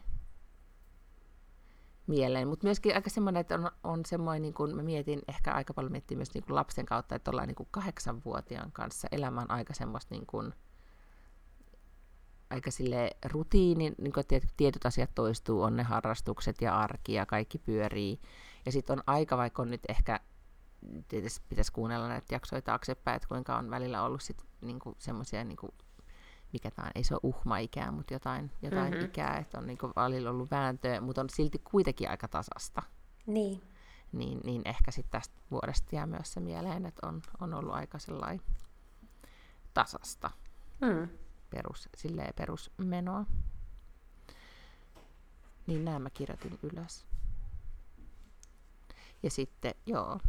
[2.07, 2.49] mieleen.
[2.49, 5.93] Mutta myöskin aika semmoinen, että on, on semmoinen, niin kuin mä mietin, ehkä aika paljon
[5.93, 10.15] miettii myös niin kuin lapsen kautta, että ollaan niin kuin kahdeksanvuotiaan kanssa elämään aika semmoista
[10.15, 10.55] niin kuin,
[12.51, 17.27] aika sille rutiini, niin kuin tietyt, tietyt asiat toistuu, on ne harrastukset ja arki ja
[17.27, 18.21] kaikki pyörii.
[18.67, 20.21] Ja sitten on aika, vaikka on nyt ehkä,
[21.09, 25.75] tietysti pitäisi kuunnella näitä jaksoja taaksepäin, että kuinka on välillä ollut sit niinku semmoisia, niinku,
[26.53, 29.05] mikä tämä on, ei se ole uhma-ikää, mutta jotain, jotain mm-hmm.
[29.05, 32.83] ikää, että on niinku välillä ollut vääntöä, mutta on silti kuitenkin aika tasasta.
[33.27, 33.63] Niin.
[34.13, 37.99] Niin, niin ehkä sitten tästä vuodesta jää myös se mieleen, että on, on ollut aika
[37.99, 38.43] sellainen
[39.75, 40.31] tasasta.
[40.81, 41.09] Mm.
[41.51, 43.25] Perus, silleen perusmenoa.
[45.67, 47.07] Niin nämä mä kirjoitin ylös.
[49.23, 50.21] Ja sitten, joo.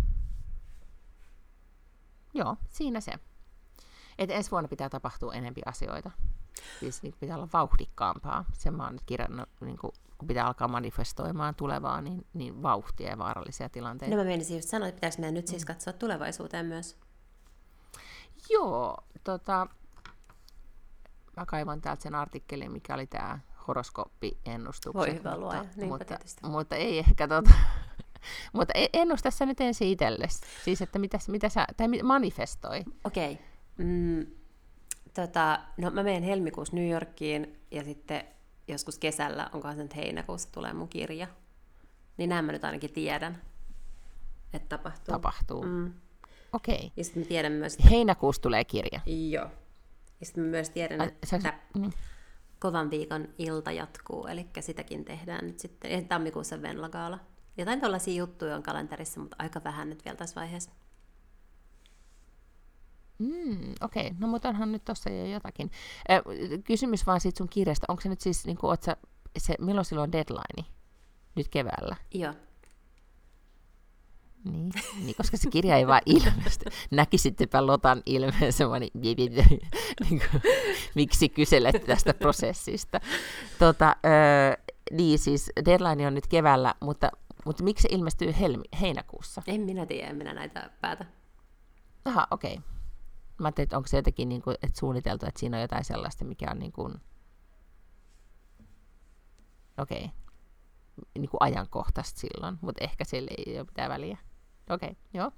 [2.34, 3.12] Joo, siinä se.
[4.18, 6.12] Et ensi vuonna pitää tapahtua enempi asioita.
[6.80, 8.46] Siis niin pitää olla vauhdikkaampaa.
[8.54, 13.10] Sen mä oon nyt kirjannut, niin kun, kun pitää alkaa manifestoimaan tulevaa, niin, niin vauhtia
[13.10, 14.16] ja vaarallisia tilanteita.
[14.16, 15.68] No mä menisin just sanoa, että pitäisikö meidän nyt siis mm.
[15.68, 16.98] katsoa tulevaisuuteen myös?
[18.50, 19.68] Joo, tota,
[21.38, 25.00] mä kaivan täältä sen artikkelin, mikä oli tämä horoskooppiennustukset.
[25.00, 26.48] Voi hyvä luoja, mutta, niinpä mutta, tietysti.
[26.48, 27.54] mutta ei ehkä tota,
[28.54, 30.42] mutta e- ennusta sä nyt ensin itsellesi.
[30.64, 32.84] Siis, että mitä, mitä sä, tai manifestoi.
[33.04, 33.32] Okei.
[33.32, 33.46] Okay.
[33.78, 34.26] Mm,
[35.14, 38.24] tota, no mä menen helmikuussa New Yorkiin ja sitten
[38.68, 41.28] joskus kesällä, onkohan se nyt heinäkuussa, tulee mun kirja.
[42.18, 43.42] Niin nämä mä nyt ainakin tiedän,
[44.54, 45.12] että tapahtuu.
[45.12, 45.64] Tapahtuu.
[45.64, 45.94] Mm.
[46.54, 46.76] Okei.
[46.76, 46.90] Okay.
[46.98, 47.90] Ja sitten mä tiedän myös, että...
[47.90, 49.00] Heinäkuussa tulee kirja.
[49.06, 49.50] Joo.
[50.20, 51.94] Ja sitten mä myös tiedän, että sä- niin.
[52.60, 57.20] kovan viikon ilta jatkuu, eli sitäkin tehdään nyt sitten, ja tammikuussa Venlagaala.
[57.58, 60.72] Jotain tällaisia juttuja on kalenterissa, mutta aika vähän nyt vielä tässä vaiheessa.
[63.20, 64.18] Mm, Okei, okay.
[64.20, 65.72] no mutta onhan nyt tuossa jo jotakin.
[66.12, 66.24] Ö,
[66.64, 67.86] kysymys vaan siitä sun kirjasta.
[67.90, 68.98] Onko se nyt siis, niin kuin, sä,
[69.38, 70.68] se, milloin silloin on deadline?
[71.36, 71.96] Nyt keväällä?
[72.14, 72.34] Joo.
[74.52, 74.72] Niin,
[75.04, 76.66] niin koska se kirja ei vaan ilmesty.
[76.92, 79.20] Näkisittepä Lotan ilmeen semmoinen, niin
[80.10, 80.42] kuin,
[80.96, 83.00] miksi kyselet tästä prosessista.
[83.60, 87.12] Tota, ö, niin siis deadline on nyt keväällä, mutta,
[87.46, 89.42] mutta miksi se ilmestyy helmi, heinäkuussa?
[89.48, 91.06] En minä tiedä, en minä näitä päätä.
[92.06, 92.54] Aha, okei.
[92.54, 92.77] Okay.
[93.40, 96.26] Mä ajattelin, että onko se jotenkin niin kuin, että suunniteltu, että siinä on jotain sellaista,
[96.26, 96.94] mikä on niin kuin,
[99.78, 100.10] okei, okay.
[101.18, 104.18] niin kuin ajankohtaista silloin, mutta ehkä sille ei ole mitään väliä.
[104.70, 105.32] Okei, okay, joo.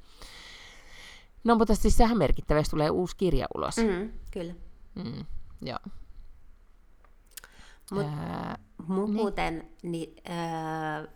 [1.43, 3.77] No, mutta siis sehän merkittävä, jos tulee uusi kirja ulos.
[3.77, 4.53] Mm, kyllä.
[4.95, 5.25] Mm,
[5.61, 5.79] joo.
[7.91, 9.13] Mut Ää, mu- niin.
[9.13, 11.07] muuten, niin, äh,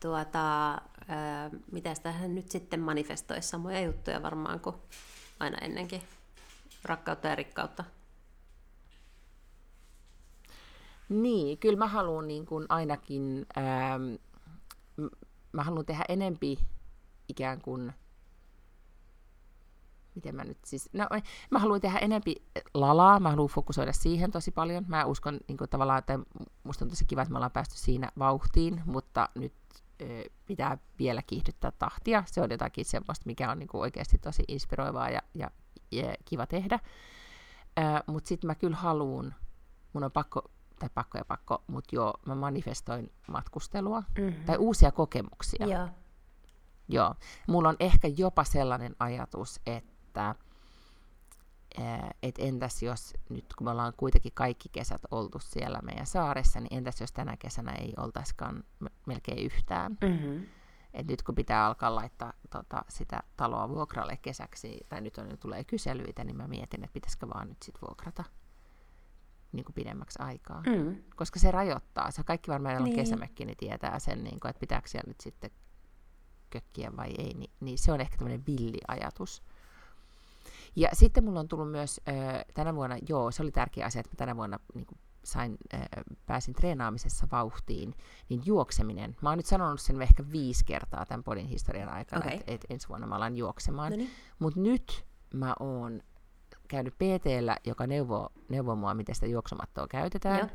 [0.00, 4.76] tuota, äh, mitäs tähän nyt sitten manifestoi samoja juttuja varmaan kuin
[5.40, 6.02] aina ennenkin.
[6.86, 7.84] Rakkautta ja rikkautta.
[11.08, 14.02] Niin, kyllä mä haluan niin kuin ainakin, ähm,
[14.96, 16.58] m- mä haluan tehdä enempi
[17.28, 17.92] ikään kuin,
[20.14, 21.06] miten mä nyt siis, no
[21.50, 22.36] mä haluan tehdä enempi
[22.74, 24.84] lalaa, mä haluan fokusoida siihen tosi paljon.
[24.88, 26.18] Mä uskon niin kuin tavallaan, että
[26.64, 29.54] musta on tosi kiva, että me ollaan päästy siinä vauhtiin, mutta nyt
[30.02, 30.04] ö,
[30.46, 32.22] pitää vielä kiihdyttää tahtia.
[32.26, 35.50] Se on jotakin semmoista, mikä on niin kuin oikeasti tosi inspiroivaa ja, ja
[36.24, 36.78] kiva tehdä.
[38.06, 39.34] Mutta sitten mä kyllä haluan,
[39.92, 44.44] mun on pakko, tai pakko ja pakko, mutta joo, mä manifestoin matkustelua Mm-hmm.
[44.44, 45.66] tai uusia kokemuksia.
[45.66, 45.88] Joo.
[46.88, 47.14] Joo.
[47.48, 50.34] Mulla on ehkä jopa sellainen ajatus, että
[52.22, 56.76] et entäs jos nyt, kun me ollaan kuitenkin kaikki kesät oltu siellä meidän saaressa, niin
[56.78, 59.98] entäs jos tänä kesänä ei oltaisikaan me- melkein yhtään.
[60.00, 60.46] Mm-hmm.
[60.96, 65.64] Et nyt kun pitää alkaa laittaa tota, sitä taloa vuokralle kesäksi, tai nyt on, tulee
[65.64, 68.24] kyselyitä, niin mä mietin, että pitäisikö vaan nyt sit vuokrata
[69.52, 70.62] niin kuin pidemmäksi aikaa.
[70.66, 70.96] Mm.
[71.16, 72.10] Koska se rajoittaa.
[72.10, 73.04] Se kaikki varmaan, joilla on Niin.
[73.04, 75.50] kesämökki, niin tietää sen, niin kuin, että pitääkö siellä nyt sitten
[76.50, 77.34] kökkiä vai ei.
[77.34, 79.42] Niin, niin se on ehkä tämmöinen villi ajatus.
[80.76, 82.12] Ja sitten mulla on tullut myös ö,
[82.54, 85.76] tänä vuonna, joo, se oli tärkeä asia, että mä tänä vuonna niin kuin sain, ö,
[86.26, 87.94] pääsin treenaamisessa vauhtiin,
[88.28, 89.16] niin juokseminen.
[89.22, 92.34] Mä oon nyt sanonut sen ehkä viisi kertaa tämän podin historian aikana, Okei.
[92.36, 93.90] että et ensi vuonna mä alan juoksemaan.
[93.92, 94.10] No niin.
[94.38, 95.04] Mutta nyt
[95.34, 96.00] mä oon
[96.68, 100.38] käynyt PTllä, joka neuvoo, neuvoo mua, miten sitä juoksumattoa käytetään.
[100.38, 100.48] Joo.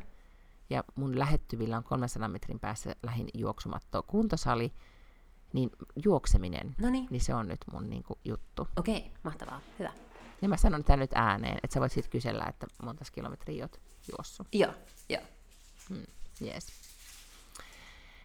[0.70, 4.72] Ja mun lähettyvillä on 300 metrin päässä lähin juoksumatto kuntosali.
[5.52, 5.70] Niin
[6.04, 7.20] juokseminen, No niin.
[7.20, 8.68] se on nyt mun niinku, juttu.
[8.76, 9.60] Okei, mahtavaa.
[9.78, 9.92] Hyvä.
[10.42, 13.80] Ja mä sanon tämän nyt ääneen, että sä voit sitten kysellä, että monta kilometriä oot
[14.12, 14.48] juossut.
[14.52, 14.72] Joo,
[15.08, 15.22] joo.
[16.42, 16.66] Yes.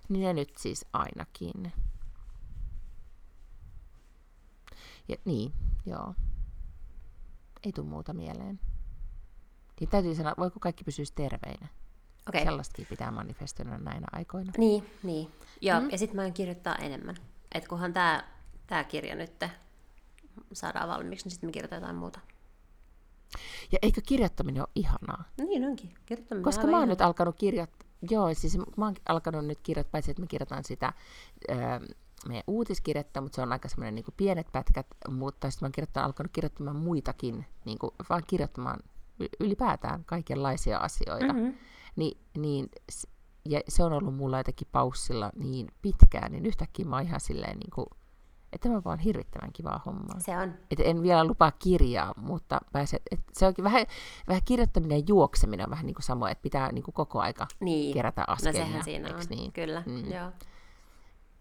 [0.10, 1.74] Niin ne nyt siis ainakin.
[5.08, 5.54] Ja, niin,
[5.86, 6.14] joo.
[7.64, 8.60] Ei tule muuta mieleen.
[9.80, 11.68] Niin täytyy sanoa, voiko kaikki pysyä terveinä?
[12.30, 12.44] Okei.
[12.44, 14.52] Sellaistakin pitää manifestoida näinä aikoina.
[14.58, 15.32] Niin, niin.
[15.62, 15.90] Ja, Mm.
[15.92, 17.16] ja sitten mä aion kirjoittaa enemmän.
[17.52, 18.24] Et kunhan tämä
[18.68, 19.40] tää kirja nyt
[20.54, 22.20] saadaan valmiiksi, niin sitten me kirjoitetaan jotain muuta.
[23.72, 25.24] Ja eikö kirjoittaminen ole ihanaa?
[25.38, 25.94] Niin onkin.
[26.06, 29.92] Kirjoittaminen Koska on mä oon nyt alkanut kirjoittaa, joo, siis mä oon alkanut nyt kirjoittaa,
[29.92, 30.94] paitsi että mä kirjoitan sitä
[31.50, 31.58] öö,
[32.28, 36.06] meidän uutiskirjettä, mutta se on aika semmoinen niin pienet pätkät, mutta sitten mä oon kirjoittanut,
[36.06, 38.80] alkanut kirjoittamaan muitakin, niin kuin, vaan kirjoittamaan
[39.40, 41.34] ylipäätään kaikenlaisia asioita.
[41.34, 41.54] Mm-hmm.
[41.96, 42.70] Ni, niin,
[43.46, 47.60] ja se on ollut mulla jotenkin paussilla niin pitkään, niin yhtäkkiä mä oon ihan silleen,
[47.60, 47.88] niin kuin,
[48.54, 50.20] että tämä on vaan hirvittävän kivaa hommaa.
[50.20, 50.54] Se on.
[50.72, 53.86] Et en vielä lupaa kirjaa, mutta pääset, et se onkin vähän,
[54.28, 57.48] vähän kirjoittaminen ja juokseminen on vähän niin kuin samoin, että pitää niin kuin koko aika
[57.60, 57.94] Niin.
[57.94, 58.66] kerätä No askelia.
[58.66, 59.22] sehän siinä on.
[59.30, 59.52] Niin?
[59.52, 60.12] Kyllä, Mm.
[60.12, 60.32] joo.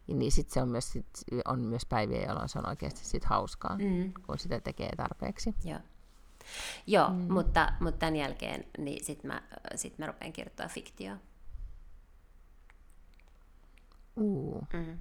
[0.08, 1.06] Ja niin sit se on myös, sit,
[1.44, 4.12] on myös päiviä, jolloin se on oikeasti sit hauskaa, Mm.
[4.26, 5.54] kun sitä tekee tarpeeksi.
[5.64, 5.78] Joo.
[6.86, 7.32] Joo, mm.
[7.32, 9.42] mutta, mutta tämän jälkeen niin sit mä,
[9.74, 11.16] sit mä rupean kirjoittamaan fiktioa.
[14.16, 14.62] Uu.
[14.72, 14.98] Mm.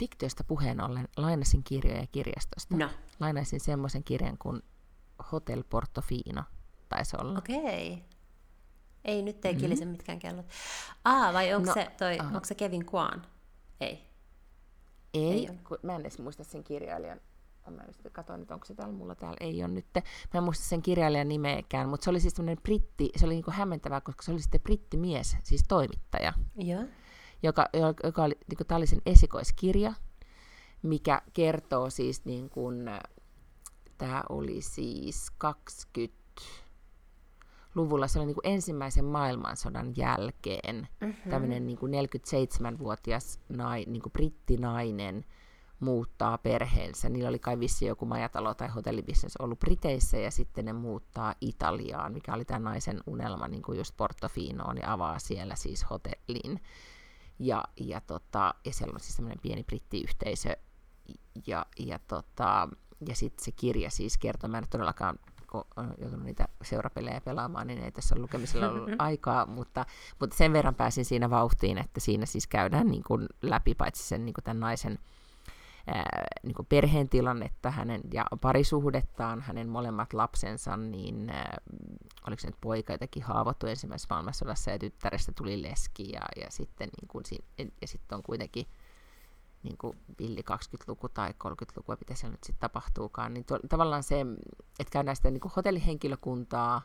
[0.00, 2.76] Fiktiosta puheen ollen lainasin kirjoja kirjastosta.
[2.76, 2.88] No,
[3.20, 4.62] Lainaisin semmoisen kirjan kuin
[5.32, 6.42] Hotel Portofino,
[6.88, 7.38] taisi olla.
[7.38, 8.04] okei.
[9.04, 10.46] Ei, nyt ei kilise mitkään kellot.
[11.04, 12.28] Aa, vai onko No, se, toi, aha.
[12.28, 13.26] onko se Kevin Kwan?
[13.80, 14.10] Ei.
[15.14, 17.20] Ei, Ei kun mä en edes muista sen kirjailijan.
[17.70, 17.82] Mä
[18.12, 19.36] katsoin, että onko se täällä mulla täällä.
[19.40, 19.86] Ei ole nyt.
[19.94, 23.50] Mä en muista sen kirjailijan nimeäkään, mutta se oli siis tämmöinen britti, se oli niinku
[23.50, 26.80] hämmentävää, koska se oli sitten brittimies, siis toimittaja, Joo.
[26.80, 26.92] joka,
[27.42, 27.68] joka-
[28.04, 29.92] joka oli, niinku, tää oli sen esikoiskirja,
[30.82, 32.90] mikä kertoo siis niin kuin,
[33.98, 36.20] tämä oli siis 20
[37.74, 41.30] luvulla, se oli niin kuin ensimmäisen maailmansodan jälkeen Mm-hmm.
[41.30, 45.24] tämmöinen niin kuin 47-vuotias nai, niin kuin brittinainen
[45.80, 47.08] muuttaa perheensä.
[47.08, 52.12] Niillä oli kai vissi joku majatalo tai hotellibisnes ollut Briteissä ja sitten ne muuttaa Italiaan,
[52.12, 56.60] mikä oli tämän naisen unelma niin kuin just Portofinoon ja avaa siellä siis hotellin.
[57.42, 60.56] Ja, ja, tota, ja siellä on siis tämmöinen pieni brittiyhteisö.
[61.46, 62.68] Ja, ja, tota,
[63.08, 65.18] ja sitten se kirja siis kertoo, mä en todellakaan
[65.50, 69.86] kun on joutunut niitä seurapelejä pelaamaan, niin ei tässä ole lukemisella ollut aikaa, mutta,
[70.20, 74.24] mutta sen verran pääsin siinä vauhtiin, että siinä siis käydään niin kuin läpi paitsi sen
[74.24, 74.98] niin kuin tämän naisen
[75.86, 81.58] ää, niin perheen tilannetta hänen, ja parisuhdettaan, hänen molemmat lapsensa, niin ää,
[82.26, 86.88] oliko se nyt poika jotenkin haavoittu ensimmäisessä maailmansodassa ja tyttärestä tuli leski ja, ja sitten
[87.00, 87.24] niin kuin,
[87.80, 88.66] ja sitten on kuitenkin
[89.62, 94.20] niin kuin villi 20-luku tai 30-lukua, mitä siellä nyt sitten tapahtuukaan, niin tuo, tavallaan se,
[94.78, 96.82] että käydään sitä niin kuin hotellihenkilökuntaa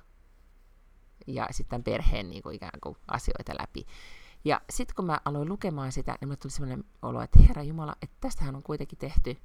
[1.28, 3.86] ja sitten perheen niin kuin ikään kuin asioita läpi.
[4.46, 7.96] Ja sitten kun mä aloin lukemaan sitä, niin mulle tuli sellainen olo, että Herra Jumala,
[8.02, 9.38] että tästähän on kuitenkin tehty,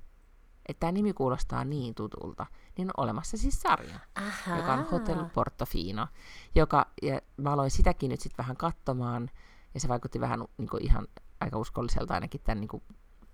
[0.66, 2.46] että tämä nimi kuulostaa niin tutulta,
[2.78, 4.56] niin on olemassa siis sarja, Ahaa.
[4.56, 6.06] joka on Hotel Portofino,
[6.54, 9.30] joka, ja mä aloin sitäkin nyt sitten vähän katsomaan,
[9.74, 11.08] ja se vaikutti vähän niin kuin ihan
[11.40, 12.82] aika uskolliselta ainakin tämän niin kuin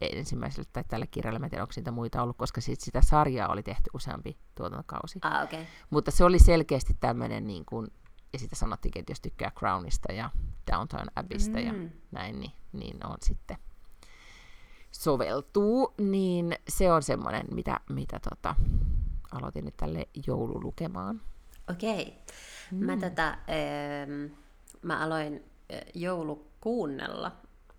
[0.00, 3.48] ensimmäiselle tai tälle kirjalle, mä en tiedä, onko niitä muita ollut, koska sit sitä sarjaa
[3.48, 5.18] oli tehty useampi tuotantokausi.
[5.22, 5.44] Ah.
[5.44, 5.64] Okay.
[5.90, 7.88] Mutta se oli selkeästi tämmöinen, niin kuin,
[8.32, 10.30] ja sitä sanottiinkin, että jos tykkää Crownista ja
[10.72, 11.90] Downtown Abbeystä ja Mm.
[12.10, 13.56] näin, niin, niin on sitten
[14.92, 18.54] soveltuu, niin se on semmoinen, mitä, mitä tota,
[19.32, 21.20] aloitin nyt tälle joululukemaan.
[21.70, 22.18] Okei.
[22.72, 22.86] Mm.
[22.86, 23.38] Mä, tota,
[24.82, 25.44] mä aloin
[25.94, 27.32] joulukuunnella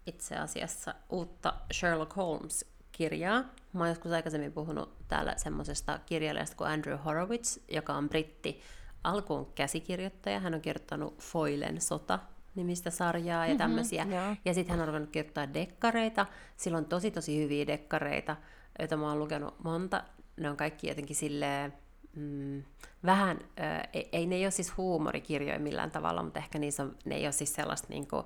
[0.05, 3.43] itse asiassa uutta Sherlock Holmes-kirjaa.
[3.73, 8.61] Mä oon joskus aikaisemmin puhunut täällä semmoisesta kirjailijasta kuin Andrew Horowitz, joka on britti
[9.03, 10.39] alkuun käsikirjoittaja.
[10.39, 12.19] Hän on kirjoittanut Foilen sota
[12.55, 14.05] nimistä sarjaa ja tämmöisiä.
[14.09, 14.35] joo.
[14.45, 16.25] Ja sitten hän on ruvennut kirjoittaa dekkareita.
[16.57, 18.35] Sillä on tosi tosi hyviä dekkareita,
[18.79, 20.03] joita mä oon lukenut monta.
[20.37, 21.73] Ne on kaikki jotenkin silleen,
[22.15, 22.63] mm,
[23.05, 26.95] vähän, äh, ei, ei ne ei ole siis huumorikirjoja millään tavalla, mutta ehkä niissä on,
[27.05, 28.23] ne ei ole siis sellaista niinku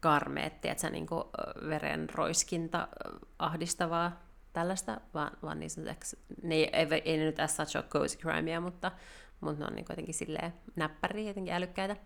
[0.00, 4.22] karmeet, että niinku, ö, verenroiskinta, ö, ahdistavaa
[4.52, 6.04] tällaista, vaan, vaan niissä on ehkä,
[6.42, 8.92] ne ei, ei, ei ne nyt as such ole cozy crimea, mutta,
[9.40, 11.96] mutta ne on niinku jotenkin silleen näppäriä, jotenkin älykkäitä.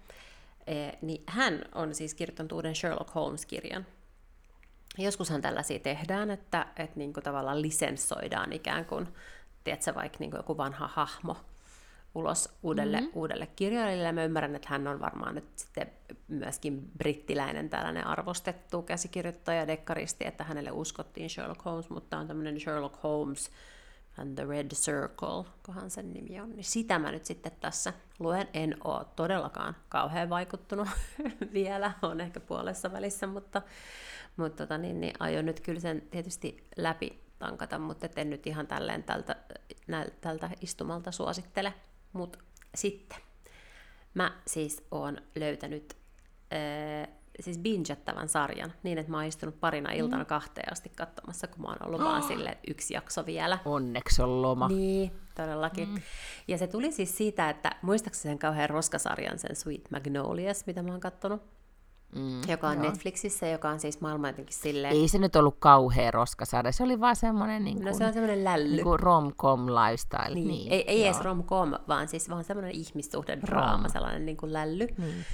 [0.67, 3.87] E, niin hän on siis kirjoittanut uuden Sherlock Holmes-kirjan.
[4.99, 9.09] Joskushan tällaisia tehdään, että, että niinku tavallaan lisenssoidaan ikään kuin,
[9.65, 11.37] tiedätkö, vaikka niinku joku vanha hahmo
[12.15, 13.13] ulos uudelle, mm-hmm.
[13.15, 14.13] uudelle kirjailijalle.
[14.13, 15.93] Mä ymmärrän, että hän on varmaan nyt sitten
[16.29, 23.03] myöskin brittiläinen tällainen arvostettu käsikirjoittaja, dekkaristi, että hänelle uskottiin Sherlock Holmes, mutta on tämmöinen Sherlock
[23.03, 23.51] Holmes
[24.17, 26.51] and the Red Circle, kohan sen nimi on.
[26.51, 28.49] Niin sitä mä nyt sitten tässä luen.
[28.55, 30.89] En oo todellakaan kauhean vaikuttunut
[31.53, 33.63] vielä, on ehkä puolessa välissä, mutta,
[34.37, 38.67] mutta tota, niin, niin aion nyt kyllä sen tietysti läpi tankata, mutta en nyt ihan
[38.67, 39.37] tälleen tältä,
[39.87, 41.75] näl, tältä istumalta suosittele.
[42.13, 42.39] Mutta
[42.75, 43.19] sitten
[44.15, 45.97] mä siis oon löytänyt
[47.41, 51.69] siis bingettävän sarjan niin, että mä oon istunut parina iltana kahteen asti katsomassa, kun mä
[51.69, 53.59] oon ollut vaan sille yksi jakso vielä.
[53.65, 54.69] Onneksi on loma.
[54.69, 55.89] Niin, todellakin.
[55.89, 56.01] Mm.
[56.49, 60.91] Ja se tuli siis siitä, että muistaakseni sen kauhean roskasarjan, sen Sweet Magnolias, mitä mä
[60.91, 61.43] oon kattonut,
[62.17, 62.83] mm, joka on joo.
[62.83, 64.95] Netflixissä, joka on siis maailman jotenkin silleen...
[64.95, 68.13] Ei se nyt ollut kauhean roskasarja, se oli vaan semmoinen niin kuin, no, se on
[68.13, 68.71] semmoinen lälly.
[68.71, 70.35] Niin kuin rom-com lifestyle.
[70.35, 70.49] Niin.
[70.49, 74.87] niin ei ei edes rom-com, vaan siis vaan semmoinen ihmissuhdedraama, sellainen niin kuin lälly.
[74.99, 75.25] Niin.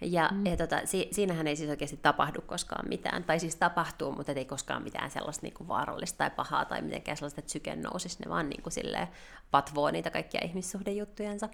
[0.00, 0.46] Ja, mm.
[0.46, 3.24] ja tota, si, siinähän ei siis oikeasti tapahdu koskaan mitään.
[3.24, 7.16] Tai siis tapahtuu, mutta ei koskaan mitään sellaista niin kuin vaarallista tai pahaa tai mitenkään
[7.16, 8.22] sellaista, että syke nousisi.
[8.24, 9.08] Ne vaan niin kuin silleen
[9.50, 11.48] patvoo niitä kaikkia ihmissuhdejuttujensa.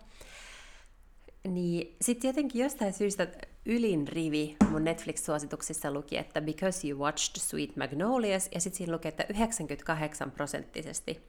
[1.48, 3.26] Niin sitten jotenkin jostain syystä
[3.66, 9.08] ylin rivi mun Netflix-suosituksissa luki, että because you watched Sweet Magnolias, ja sitten siinä luki,
[9.08, 11.20] että 98 prosenttisesti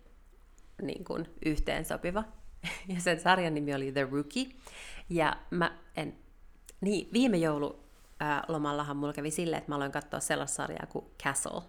[0.81, 2.23] niin kuin yhteensopiva.
[2.87, 4.49] Ja sen sarjan nimi oli The Rookie.
[5.09, 6.22] Ja mä en
[6.83, 11.61] niin, viime joululomallahan mulla kävi silleen, että mä aloin katsoa sellaista sarjaa kuin Castle,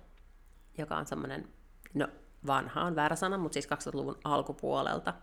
[0.78, 1.48] joka on semmoinen,
[1.94, 2.08] no
[2.46, 5.14] vanha on väärä sana, mutta siis 2000-luvun alkupuolelta.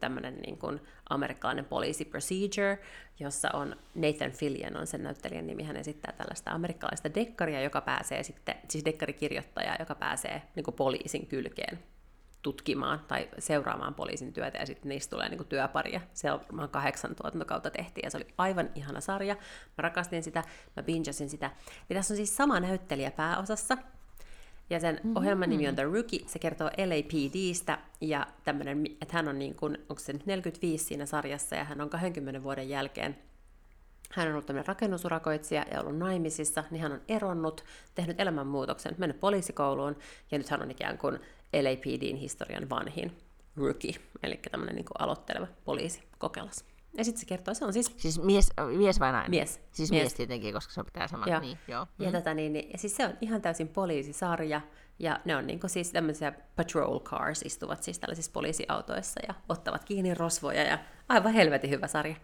[0.00, 0.80] Tämmöinen niin kuin
[1.10, 2.78] amerikkalainen poliisi procedure,
[3.20, 8.22] jossa on Nathan Fillion on sen näyttelijän nimi, hän esittää tällaista amerikkalaista dekkaria, joka pääsee
[8.22, 11.78] sitten, siis dekkarikirjoittajaa, joka pääsee niin kuin poliisin kylkeen
[12.42, 16.00] tutkimaan tai seuraamaan poliisin työtä, ja sitten niistä tulee niin työparia.
[16.12, 19.34] Se on varmaan kahdeksan tuotantokautta tehtiin, ja se oli aivan ihana sarja.
[19.78, 20.44] Mä rakastin sitä,
[20.76, 21.50] mä bingesin sitä.
[21.88, 23.78] Ja tässä on siis sama näyttelijä pääosassa,
[24.70, 25.16] ja sen mm-hmm.
[25.16, 29.78] ohjelman nimi on The Rookie, se kertoo LAPDstä, ja tämmönen, että hän on niin kuin,
[29.88, 33.18] onko se nyt 45 siinä sarjassa, ja hän on 20 vuoden jälkeen
[34.12, 37.64] hän on ollut tämmöinen rakennusurakoitsija ja ollut naimisissa, niin hän on eronnut,
[37.94, 39.96] tehnyt elämänmuutoksen, mennyt poliisikouluun,
[40.30, 41.20] ja nyt hän on ikään kuin
[41.52, 43.16] LAPDin historian vanhin
[43.56, 46.64] rookie, eli tämmöinen niin aloitteleva poliisi kokelas.
[46.98, 47.94] Ja sitten se kertoo, se on siis...
[47.96, 49.30] Siis mies, mies vai nainen?
[49.30, 49.60] Mies.
[49.72, 51.26] Siis mies, mies tietenkin, koska se pitää sama.
[51.26, 51.40] Joo.
[51.40, 51.86] Niin, joo.
[51.98, 52.12] Ja, mm.
[52.12, 54.60] tota, niin, niin, ja siis se on ihan täysin poliisisarja,
[54.98, 59.84] ja ne on niin kuin siis tämmöisiä patrol cars, istuvat siis tällaisissa poliisiautoissa ja ottavat
[59.84, 60.78] kiinni rosvoja, ja
[61.08, 62.16] aivan helvetin hyvä sarja.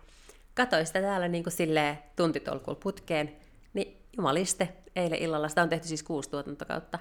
[0.54, 3.36] Katoin sitä täällä niin kuin silleen tuntitolkulla putkeen,
[3.74, 6.98] niin jumaliste, eilen illalla, sitä on tehty siis kuusi tuotantokautta,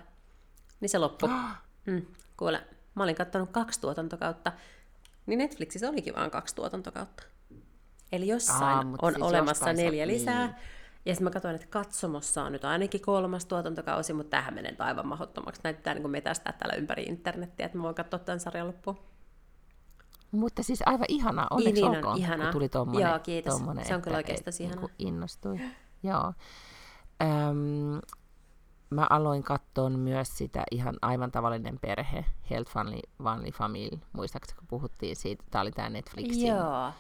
[0.79, 1.29] niin se loppui.
[1.85, 2.05] Mm,
[2.37, 2.63] kuule,
[2.95, 4.51] mä olin katsonut kaksi tuotantokautta,
[5.25, 7.23] niin Netflixissä olikin vain kaksi tuotantokautta.
[8.11, 10.19] Eli jossain Aa, on siis olemassa neljä niin.
[10.19, 10.59] lisää.
[11.05, 15.07] Ja sitten mä katsoin, että katsomossa on nyt ainakin kolmas tuotantokausi, mutta tähän menee aivan
[15.07, 15.61] mahdottomaksi.
[15.63, 18.99] Näyttää niin metästää täällä ympäri internettiä, että mä voin katsoa tämän sarjan loppuun.
[20.31, 22.45] Mutta siis aivan ihanaa, onneksi niin, olkoon, ihanaa.
[22.45, 23.09] kun tuli tuommoinen.
[23.09, 23.61] Joo, kiitos.
[23.83, 24.85] Se on kyllä oikeastaan ihanaa.
[24.85, 25.59] Niin innostui.
[26.03, 26.33] Joo.
[27.21, 28.01] Öm,
[28.93, 34.67] mä aloin katsoa myös sitä ihan aivan tavallinen perhe, Health Family, Family Family, muistaakseni kun
[34.67, 36.91] puhuttiin siitä, tämä oli tämä Netflixin, Joo.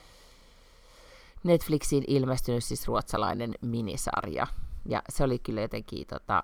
[1.43, 4.47] Netflixiin ilmestynyt siis ruotsalainen minisarja,
[4.85, 6.43] ja se oli kyllä jotenkin tota,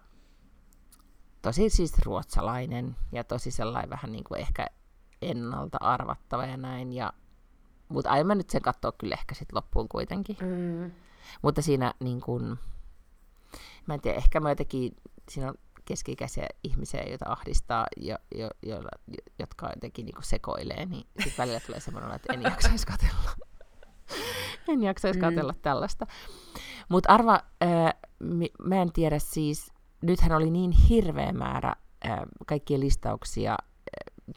[1.42, 4.68] tosi siis ruotsalainen, ja tosi sellainen vähän niin kuin ehkä
[5.22, 7.14] ennalta arvattava ja näin, ja
[7.90, 10.38] mutta aion mä nyt sen katsoa kyllä ehkä sitten loppuun kuitenkin.
[10.42, 10.92] Mm.
[11.42, 12.58] Mutta siinä niin kun,
[13.88, 14.96] mä en tiedä, ehkä mä jotenkin
[15.30, 15.56] siinä on
[15.86, 18.82] keski-ikäisiä ihmisiä, joita ahdistaa, jo, jo, jo,
[19.40, 23.32] jotka jotenkin niin sekoilee, niin sitten välillä tulee semmoinen, että en jaksaisi katella.
[24.68, 25.26] en jaksaisi mm.
[25.26, 26.08] katella tällaista.
[26.90, 27.94] Mutta arva, äh,
[28.64, 29.72] mä en tiedä siis,
[30.02, 31.76] nythän oli niin hirveä määrä
[32.06, 33.58] äh, kaikkia listauksia,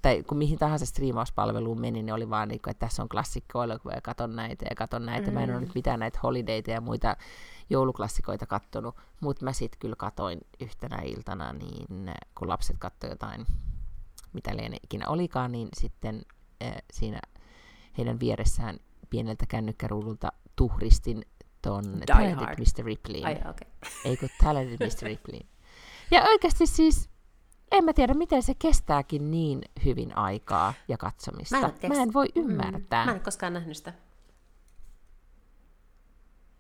[0.03, 3.65] tai kun mihin tahansa striimauspalveluun meni, niin oli vaan niin kuin, että tässä on klassikko
[3.65, 5.29] ja katon näitä ja katon näitä.
[5.29, 5.35] Mm.
[5.35, 7.17] Mä en ole nyt mitään näitä holidayta ja muita
[7.71, 11.87] jouluklassikoita kattonut, mutta mä sitten kyllä katoin yhtenä iltana, niin
[12.35, 13.47] kun lapset katsoivat jotain,
[14.33, 16.23] mitä liene ikinä olikaan, niin sitten
[16.65, 17.21] äh, siinä
[17.99, 18.77] heidän vieressään
[19.11, 21.25] pieneltä kännykkäruudulta tuhristin
[21.63, 22.85] ton Talented Mr.
[22.85, 23.25] Ripley.
[23.25, 23.91] Ai, okay.
[24.05, 25.07] Ei kun Talented Mr.
[25.07, 25.41] Ripley.
[26.11, 27.11] Ja oikeasti siis,
[27.73, 31.61] en mä tiedä, miten se kestääkin niin hyvin aikaa ja katsomista.
[31.61, 33.05] Mä en, mä en voi ymmärtää.
[33.05, 33.11] Mm.
[33.11, 33.93] Mä en koskaan nähnyt sitä.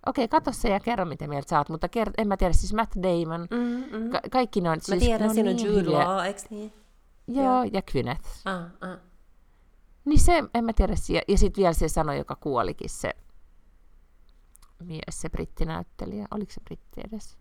[0.06, 2.74] Okei, katso se ja kerro, miten mieltä sä oot, mutta ker- en mä tiedä, siis
[2.74, 4.10] Matt Damon, mm, mm.
[4.10, 4.76] Ka- kaikki ne on...
[4.76, 6.72] Mä siis, tiedän, siinä on niin Jude Law, eikö niin?
[7.26, 7.64] Joo, Joo.
[7.72, 8.28] ja Gwyneth.
[8.44, 8.98] Ah, ah.
[10.04, 13.10] Niin se, en mä tiedä, ja, ja sitten vielä se sanoi, joka kuolikin, se
[14.84, 16.26] mies, se brittinäyttelijä.
[16.30, 17.36] Oliko se britti edes?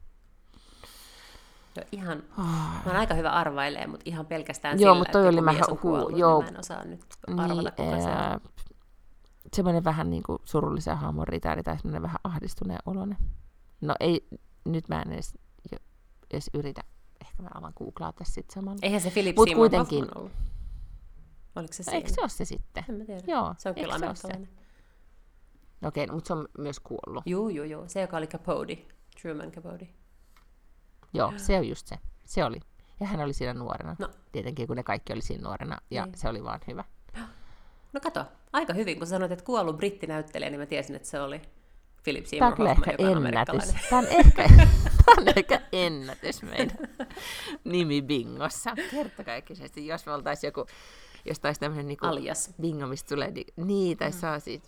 [1.75, 2.45] Joo, ihan, oh.
[2.45, 6.09] mä oon aika hyvä arvailee, mutta ihan pelkästään joo, sillä, mutta toi oli mä kuollut,
[6.09, 7.05] niin joo, niin mä en osaa nyt
[7.37, 8.51] arvata, niin, kuka se on.
[9.53, 13.17] Semmoinen vähän niin kuin surullisen haamon ritari tai semmoinen vähän ahdistuneen olone.
[13.81, 14.27] No ei,
[14.65, 15.37] nyt mä en edes,
[16.31, 16.81] edes yritä.
[17.21, 18.79] Ehkä mä alan googlaa tässä sitten samalla.
[18.81, 20.31] Eihän se Philip Mut Seymour kuitenkin, ollut.
[21.55, 22.85] Oliko se no, Eikö se ole se sitten?
[22.89, 23.21] En mä tiedä.
[23.27, 24.49] Joo, se on kyllä amerikkalainen.
[25.83, 27.23] Okei, okay, mutta se on myös kuollut.
[27.25, 27.83] Joo, joo, joo.
[27.87, 28.85] Se, joka oli Capote.
[29.21, 29.87] Truman Capote.
[31.13, 31.95] Joo, se on just se.
[32.23, 32.59] Se oli.
[32.99, 33.95] Ja hän oli siinä nuorena.
[33.99, 34.09] No.
[34.31, 35.77] Tietenkin, kun ne kaikki oli siinä nuorena.
[35.91, 36.17] Ja niin.
[36.17, 36.83] se oli vaan hyvä.
[37.93, 41.41] No kato, aika hyvin, kun sanoit, että kuollut brittinäyttelijä, niin mä tiesin, että se oli
[42.03, 43.73] Philip Seymour Hoffman, ehkä joka on ennätys.
[43.89, 44.47] Tämä on ehkä,
[45.05, 46.77] tämä on ehkä ennätys meidän
[47.63, 48.75] nimi bingossa.
[48.91, 50.65] Kertakaikkisesti, jos me oltaisiin joku,
[51.25, 52.53] jos taisi tämmöinen niinku Alias.
[52.61, 54.17] bingo, mistä tulee ni- niin, tai mm.
[54.17, 54.67] saa siitä,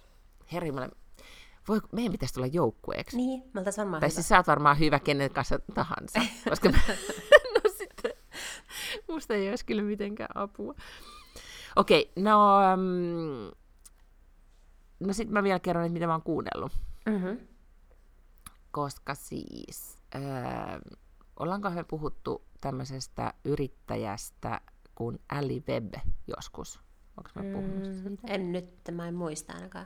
[0.53, 0.71] herri,
[1.67, 3.17] voi, meidän pitäisi tulla joukkueeksi.
[3.17, 4.15] Niin, mä oltais varmaan Tai hyvä.
[4.15, 6.79] siis sä oot varmaan hyvä kenen kanssa tahansa, koska mä,
[7.55, 8.11] no sitten,
[9.07, 10.75] musta ei olisi kyllä mitenkään apua.
[11.75, 13.51] Okei, no, um,
[14.99, 16.71] no sitten mä vielä kerron, että mitä mä oon kuunnellut.
[17.05, 17.37] Mm-hmm.
[18.71, 20.21] Koska siis, äh,
[21.39, 24.61] ollaanko me puhuttu tämmöisestä yrittäjästä
[24.95, 25.93] kuin Ali Web
[26.27, 26.79] joskus?
[27.17, 28.27] Onko mä puhunut Mm, siitä?
[28.33, 29.85] en nyt, mä en muista ainakaan.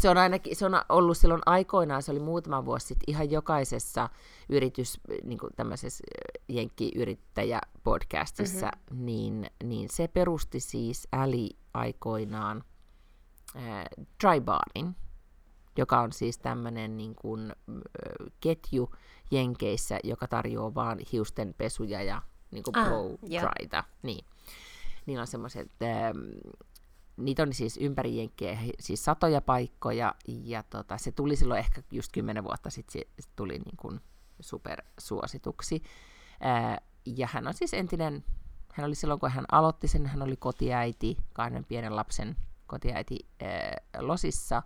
[0.00, 4.08] Se on ainakin, se on ollut silloin aikoinaan, se oli muutama vuosi sitten ihan jokaisessa
[4.48, 6.04] yritys, niin kuin tämmöisessä
[6.48, 9.06] jenkkiyrittäjä-podcastissa, mm-hmm.
[9.06, 12.64] niin, niin se perusti siis Äli aikoinaan
[13.56, 13.84] äh,
[14.24, 14.96] Dry Barin,
[15.78, 17.54] joka on siis tämmöinen niin kuin, äh,
[18.40, 18.90] ketju
[19.30, 23.42] Jenkeissä, joka tarjoaa vaan hiusten pesuja ja niin kuin Ah, blow joo.
[23.42, 23.84] dryta.
[24.02, 24.24] Niin.
[25.06, 26.18] Niillä on semmoiset, ähm,
[27.16, 32.12] niitä on siis ympäri Jenkkejä, siis satoja paikkoja, ja tota, se tuli silloin ehkä just
[32.12, 34.00] kymmenen vuotta sitten, se, tuli niin kuin
[34.40, 35.82] supersuosituksi.
[36.40, 38.24] Ää, ja hän on siis entinen,
[38.72, 42.36] hän oli silloin kun hän aloitti sen, hän oli kotiäiti, kahden pienen lapsen
[42.66, 44.62] kotiäiti ää, Losissa,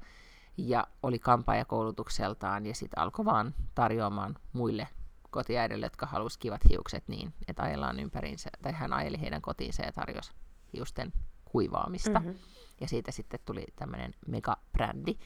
[0.57, 4.89] ja oli kampaajakoulutukseltaan, ja sitten alkoi vaan tarjoamaan muille
[5.31, 9.93] kotiäidille, jotka halusi kivat hiukset niin, että ajellaan ympäriinsä, tai hän ajeli heidän kotiinsa ja
[9.93, 10.33] tarjosi
[10.73, 11.13] hiusten
[11.53, 12.21] kuivaamista.
[12.21, 12.29] Mhm.
[12.29, 12.43] Mm-hmm.
[12.81, 15.19] Ja siitä sitten tuli tämmöinen megabrändi.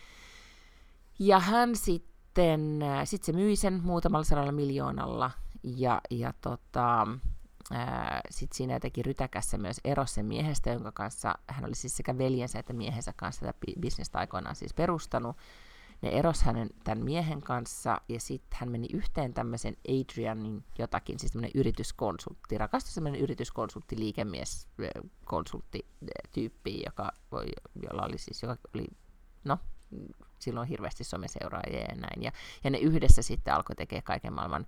[1.19, 5.31] Ja hän sitten, äh, sit se myi sen muutamalla sadalla miljoonalla,
[5.63, 7.07] ja, ja tota,
[8.31, 12.59] sitten siinä jotenkin rytäkässä myös erosi sen miehestä, jonka kanssa hän oli siis sekä veljensä
[12.59, 15.37] että miehensä kanssa tätä bi- bisnestä aikoinaan siis perustanut.
[16.03, 21.33] Ne eros hänen tämän miehen kanssa ja sitten hän meni yhteen tämmöisen Adrianin jotakin, siis
[21.33, 24.69] tämmöinen yrityskonsultti, rakastui semmoinen yrityskonsultti, liikemies,
[25.25, 27.47] konsultti ö, tyyppi, joka, voi,
[27.83, 28.87] jolla oli siis, joka oli,
[29.45, 29.59] no,
[30.39, 32.23] silloin hirveästi someseuraajia ja näin.
[32.23, 32.33] Ja,
[32.65, 34.67] ja ne yhdessä sitten alkoi tekemään kaiken maailman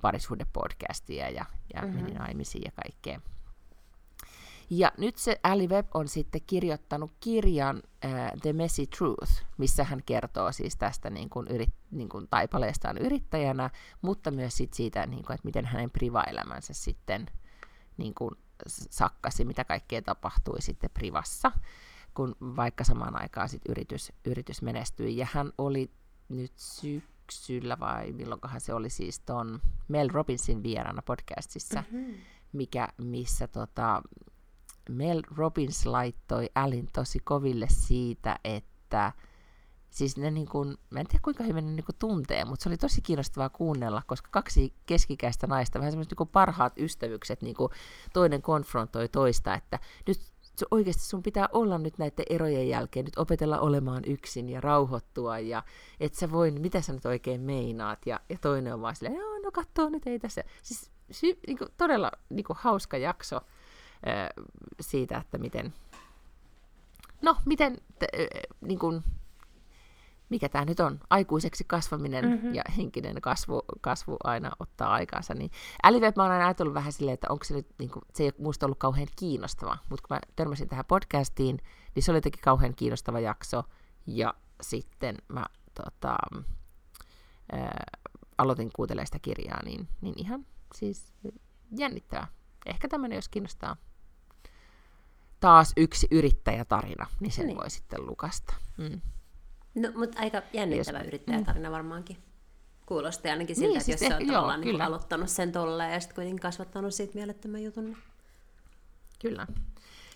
[0.00, 1.44] parisuhdepodcastia ja,
[1.74, 1.96] ja mm-hmm.
[1.96, 3.20] meni naimisiin ja kaikkea.
[4.70, 10.02] Ja nyt se Ali Webb on sitten kirjoittanut kirjan äh, The Messy Truth, missä hän
[10.06, 13.70] kertoo siis tästä niin kuin yrit, niin kuin taipaleestaan yrittäjänä,
[14.02, 17.26] mutta myös sit siitä, niin kuin, että miten hänen privaelämänsä sitten
[17.96, 18.30] niin kuin
[18.68, 21.52] sakkasi, mitä kaikkea tapahtui sitten privassa,
[22.14, 25.16] kun vaikka samaan aikaan sit yritys, yritys menestyi.
[25.16, 25.90] Ja hän oli
[26.28, 32.10] nyt syksyllä vai milloinkohan se oli siis ton Mel Robbinsin vieraana podcastissa, Mhm.
[32.52, 34.02] mikä, missä tota,
[34.88, 39.12] Mel Robbins laittoi Alin tosi koville siitä, että
[39.90, 42.68] siis ne niin kuin, mä en tiedä kuinka hyvin ne niin kuin tuntee, mutta se
[42.68, 47.72] oli tosi kiinnostavaa kuunnella, koska kaksi keskikäistä naista, vähän semmoiset niin parhaat ystävykset, niin kuin
[48.12, 50.20] toinen konfrontoi toista, että nyt
[50.56, 55.38] se oikeasti sun pitää olla nyt näiden erojen jälkeen, nyt opetella olemaan yksin ja rauhoittua
[55.38, 55.62] ja
[56.00, 59.38] et sä voi, mitä sä nyt oikein meinaat ja, ja toinen on vaan silleen, joo
[59.38, 60.44] no kattoo nyt ei tässä.
[60.62, 63.40] Siis sy, niin kuin, todella niin kuin, hauska jakso
[64.80, 65.74] siitä, että miten,
[67.22, 68.06] no miten, te,
[68.60, 69.04] niin kuin,
[70.28, 72.34] mikä tämä nyt on, aikuiseksi kasvaminen Mhm.
[72.34, 72.54] mm-hmm.
[72.54, 75.34] ja henkinen kasvu, kasvu aina ottaa aikaansa.
[75.34, 75.50] Niin
[75.82, 78.26] Älivep mä oon aina ajatellut vähän silleen, että onko se nyt, niin kuin, se ei
[78.26, 81.58] ole musta ollut kauhean kiinnostava, mutta kun mä törmäsin tähän podcastiin,
[81.94, 83.64] niin se oli jotenkin kauhean kiinnostava jakso,
[84.06, 86.16] ja sitten mä tota,
[87.52, 87.84] ää,
[88.38, 91.12] aloitin kuuntelemaan sitä kirjaa, niin, niin ihan siis
[91.76, 92.26] jännittävää.
[92.66, 93.76] Ehkä tämmöinen, jos kiinnostaa
[95.42, 97.46] taas yksi yrittäjätarina, niin sen Niin.
[97.54, 97.60] niin.
[97.62, 98.54] voi sitten lukasta.
[98.78, 99.00] Mm.
[99.74, 102.16] No, mutta aika jännittävä Jos- yrittäjätarina varmaankin.
[102.86, 105.92] Kuulosti ainakin siltä, Niin, että siis jos sä ehkä- oot joo, niin aloittanut sen tolleen
[105.92, 107.84] ja sitten kuitenkin kasvattanut siitä mielettömän jutun.
[107.84, 107.96] Niin...
[109.22, 109.46] Kyllä.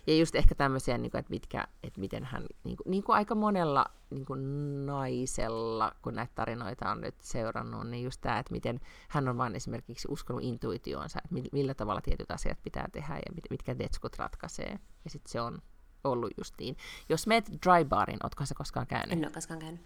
[0.06, 3.16] Ja just ehkä tämmöisiä, niin kuin, että, mitkä, että miten hän, niin kuin, niin kuin
[3.16, 4.40] aika monella niin kuin
[4.86, 9.54] naisella, kun näitä tarinoita on nyt seurannut, niin just tämä, että miten hän on vaan
[9.54, 14.18] esimerkiksi uskonut intuitioonsa, että mi- millä tavalla tietyt asiat pitää tehdä ja mit, mitkä detskut
[14.18, 14.78] ratkaisee.
[15.04, 15.58] Ja sitten se on
[16.04, 16.76] ollut just niin.
[17.08, 19.12] Jos meet dry barin, ootko sä koskaan käynyt?
[19.12, 19.80] En ole koskaan käynyt.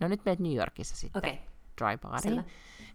[0.00, 1.44] No nyt meet New Yorkissa sitten Okei, okay.
[1.80, 2.22] dry bariin.
[2.22, 2.44] selvä.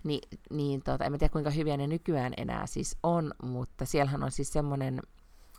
[0.03, 4.31] Ni, niin tota, en tiedä kuinka hyviä ne nykyään enää siis on, mutta siellähän on
[4.31, 5.01] siis semmoinen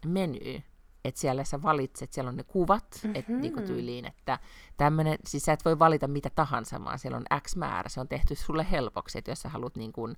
[0.09, 0.63] meny,
[1.05, 3.17] että siellä sä valitset, siellä on ne kuvat, mm-hmm.
[3.17, 4.39] että niinku tyyliin, että
[4.77, 8.09] tämmönen, siis sä et voi valita mitä tahansa, vaan siellä on X määrä, se on
[8.09, 10.17] tehty sulle helpoksi, että jos sä haluat niin kuin,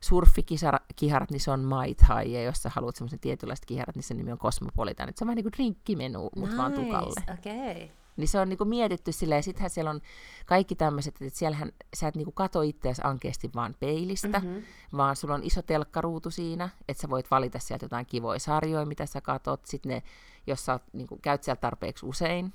[0.00, 4.14] surffikiharat, niin se on Mai Tai, ja jos sä haluat semmoisen tietynlaiset kiharat, niin se
[4.14, 5.08] nimi on Cosmopolitan.
[5.08, 7.20] Et se on vähän niin kuin drinkkimenu, mutta nice, vaan tukalle.
[7.38, 7.88] Okay.
[8.16, 10.00] Niin se on niinku mietitty silleen, ja sittenhän siellä on
[10.46, 14.62] kaikki tämmöiset, että siellähän sä et niinku kato itseäsi ankeasti vaan peilistä, mm-hmm.
[14.96, 19.06] vaan sulla on iso telkkaruutu siinä, että sä voit valita sieltä jotain kivoja sarjoja, mitä
[19.06, 19.66] sä katot.
[19.66, 20.02] Sitten ne,
[20.46, 22.54] jos sä niinku, käyt siellä tarpeeksi usein,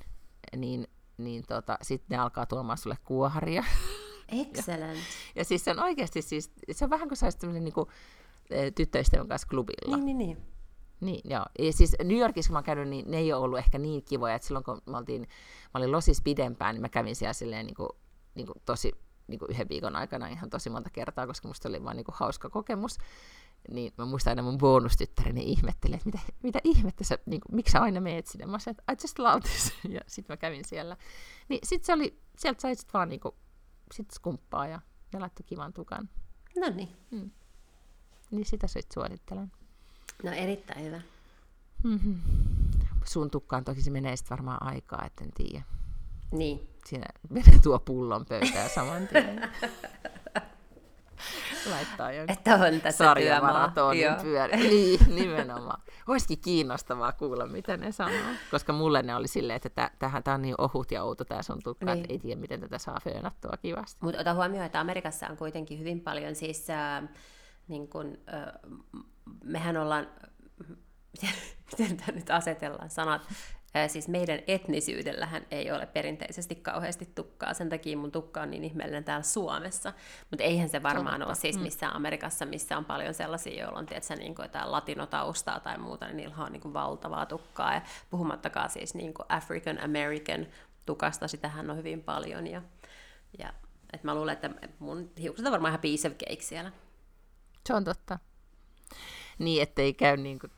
[0.56, 0.88] niin,
[1.18, 3.64] niin tota, sitten ne alkaa tuomaan sulle kuoharia.
[4.42, 4.98] Excellent.
[4.98, 5.04] ja,
[5.36, 7.88] ja siis se on oikeasti siis, se on vähän kuin sä olisit niinku,
[8.76, 9.98] tyttöystävän kanssa klubilla.
[9.98, 10.57] Niin, niin, niin.
[11.00, 11.46] Niin, joo.
[11.60, 14.04] Ja siis New Yorkissa kun mä oon käynyt, niin ne ei ole ollut ehkä niin
[14.04, 17.66] kivoja, että silloin kun mä, oltiin, mä olin Losis pidempään, niin mä kävin siellä silleen
[17.66, 17.90] niin kuin,
[18.36, 18.94] niin kuin tosi
[19.28, 22.16] niin kuin yhden viikon aikana ihan tosi monta kertaa, koska musta oli vaan niin kuin
[22.16, 22.98] hauska kokemus.
[23.72, 27.72] Niin mä muistan aina mun bonustyttäreni ihmetteli, että mitä, mitä ihmettä sä, niin kuin, miksi
[27.72, 28.46] sä aina meet sinne.
[28.46, 29.74] Mä sanoin, että I just love this.
[29.96, 30.98] Ja sitten mä kävin siellä.
[31.50, 33.36] Niin sit se oli, sieltä sai sit vaan niin kuin,
[33.94, 34.82] sit skumppaa ja
[35.14, 36.10] ne laittoi kivan tukan.
[36.56, 36.98] No niin.
[37.12, 37.32] Mm.
[38.32, 39.52] Niin sitä sit suosittelen.
[40.24, 41.02] No erittäin hyvä.
[41.84, 42.20] Mm-hmm.
[43.06, 45.64] Sun tukkaan toki se menee sitten varmaan aikaa, et en tiedä.
[46.32, 46.70] Niin.
[46.86, 49.42] Siinä menee tuo pullon pöytään saman tien.
[51.70, 54.58] Laittaa jonkun Että on tässä sarjamaratonin pyörä.
[54.70, 55.82] Niin, nimenomaan.
[56.08, 58.34] Olisikin kiinnostavaa kuulla, mitä ne sanoo.
[58.52, 61.64] Koska mulle ne oli silleen, että tähän tämä on niin ohut ja outo tämä sun
[61.64, 61.98] tukka, niin.
[61.98, 63.98] että ei tiedä, miten tätä saa föönattua kivasti.
[64.02, 66.70] Mutta ota huomioon, että Amerikassa on kuitenkin hyvin paljon siis...
[66.70, 67.10] Äh,
[67.68, 68.54] niin kun, äh,
[69.44, 70.08] mehän ollaan,
[71.14, 71.36] miten,
[71.72, 73.22] miten tämä nyt asetellaan sanat,
[73.88, 79.04] siis meidän etnisyydellähän ei ole perinteisesti kauheasti tukkaa, sen takia mun tukka on niin ihmeellinen
[79.04, 79.94] täällä Suomessa,
[80.30, 81.64] mutta eihän se varmaan ole siis mm.
[81.64, 86.06] missään Amerikassa, missä on paljon sellaisia, joilla on tietysti, niin kuin jotain latinotaustaa tai muuta,
[86.06, 90.48] niin niillä on niin kuin valtavaa tukkaa, ja puhumattakaan siis niin kuin African American
[90.86, 92.62] tukasta, sitähän on hyvin paljon, ja,
[93.40, 93.54] ja
[93.94, 94.50] et mä luulen, että
[94.80, 96.72] mun hiukset on varmaan ihan piece of cake siellä.
[97.68, 98.20] Se on totta.
[99.40, 100.52] Niin, ettei käy niin kuin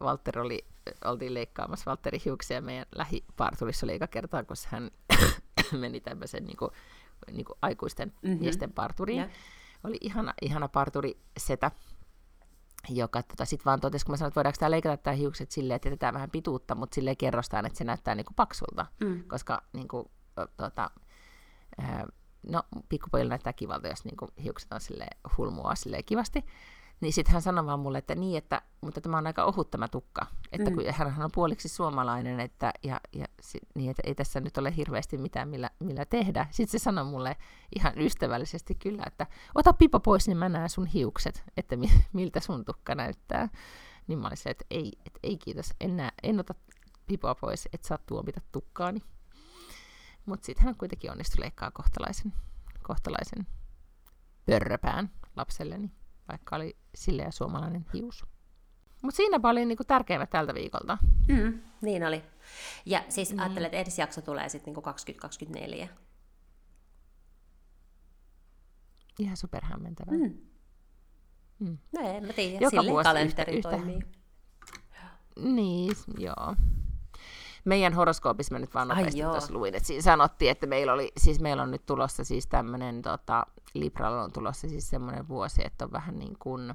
[0.00, 0.66] Walter oli,
[1.04, 4.90] oltiin leikkaamassa Walterin hiuksia meidän lähiparturissa oli eka kertaa, kun hän
[5.80, 6.70] meni tämmöisen niin kuin,
[7.32, 8.40] niin kuin aikuisten mm-hmm.
[8.40, 9.18] miesten parturiin.
[9.18, 9.30] Yeah.
[9.84, 11.70] Oli ihana, ihana parturi setä,
[12.88, 15.76] joka tota, sitten vaan totesi, kun mä sanoin, että voidaanko tämä leikata tämä hiukset silleen,
[15.76, 19.24] että jätetään vähän pituutta, mutta silleen kerrostaan, että se näyttää niin kuin paksulta, mm.
[19.24, 20.08] koska niin kuin,
[20.56, 20.90] tota,
[21.78, 22.06] ää,
[22.48, 25.06] no, pikkupojilla näyttää kivalta, jos niin kuin, hiukset on sille
[25.38, 26.44] hulmua silleen kivasti.
[27.00, 29.88] Niin sitten hän sanoi vaan mulle, että niin, että, mutta tämä on aika ohut tämä
[29.88, 30.26] tukka.
[30.52, 30.76] Että mm.
[30.76, 33.26] kun hän on puoliksi suomalainen, että, ja, ja,
[33.74, 36.46] niin, että ei tässä nyt ole hirveästi mitään millä, millä tehdä.
[36.50, 37.36] Sitten se sanoi mulle
[37.76, 42.40] ihan ystävällisesti kyllä, että ota pipa pois, niin mä näen sun hiukset, että mi, miltä
[42.40, 43.48] sun tukka näyttää.
[44.06, 46.54] Niin mä olisin, että ei, että ei kiitos, en, näe, en ota
[47.06, 49.00] pipoa pois, että saa tuomita tukkaani.
[50.26, 52.32] Mutta sitten hän kuitenkin onnistui leikkaa kohtalaisen,
[52.82, 53.46] kohtalaisen
[54.46, 55.90] pörröpään lapselleni,
[56.28, 58.26] vaikka oli silleen suomalainen hius.
[59.02, 60.98] Mutta siinä oli niinku tärkeimmät tältä viikolta.
[61.28, 62.22] Mm, niin oli.
[62.86, 63.38] Ja siis mm.
[63.38, 65.88] ajattelen, että edes jakso tulee sitten niinku 2024.
[69.18, 70.14] Ihan superhämmentävää.
[70.14, 70.38] Mm.
[71.58, 71.78] Mm.
[71.92, 73.96] No en mä tiedä, Joka silleen kalenteri yhtä, toimii.
[73.96, 74.08] Yhtä.
[75.36, 76.54] Niin, joo
[77.64, 81.40] meidän horoskoopissa mä nyt vaan nopeasti tuossa luin, että siinä sanottiin, että meillä oli, siis
[81.40, 85.92] meillä on nyt tulossa siis tämmöinen, tota, Libralla on tulossa siis semmoinen vuosi, että on
[85.92, 86.74] vähän niin kuin,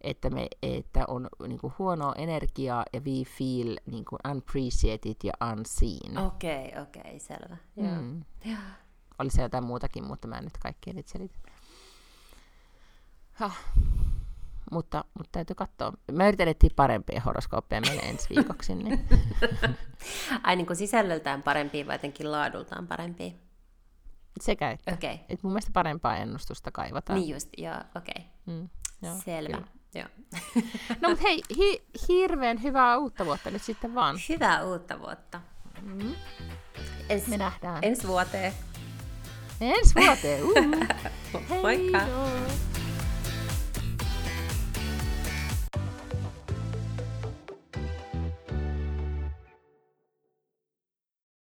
[0.00, 5.32] että, me, että on niin kuin huonoa energiaa ja we feel niin kuin unappreciated ja
[5.52, 6.18] unseen.
[6.18, 7.56] Okei, okay, okei, okay, selvä.
[7.76, 8.24] Mm.
[8.44, 8.56] Joo.
[9.18, 11.38] Oli se jotain muutakin, mutta mä en nyt kaikkea nyt selitä.
[13.40, 13.52] Huh
[14.72, 15.92] mutta, mutta täytyy katsoa.
[16.12, 18.74] Mä yritän etsiä parempia horoskooppeja meille ensi viikoksi.
[18.74, 19.08] Niin.
[20.42, 23.30] Ai niin kuin sisällöltään parempia vai jotenkin laadultaan parempia?
[24.40, 24.92] Sekä että.
[24.92, 25.18] Okay.
[25.28, 27.20] Et mun mielestä parempaa ennustusta kaivataan.
[27.20, 28.14] Niin just, joo, okei.
[28.16, 28.56] Okay.
[28.56, 28.68] Mm,
[29.02, 29.56] joo, Selvä.
[29.56, 29.68] Kyllä.
[29.94, 30.08] Joo.
[31.02, 34.16] no mutta hei, hi- hirveän hyvää uutta vuotta nyt sitten vaan.
[34.28, 35.40] Hyvää uutta vuotta.
[35.82, 36.14] Mm.
[37.08, 37.78] Ens, Me nähdään.
[37.82, 38.52] Ensi vuoteen.
[39.60, 40.52] Ensi vuoteen, uh.
[41.62, 41.98] Moikka!
[41.98, 42.81] Hei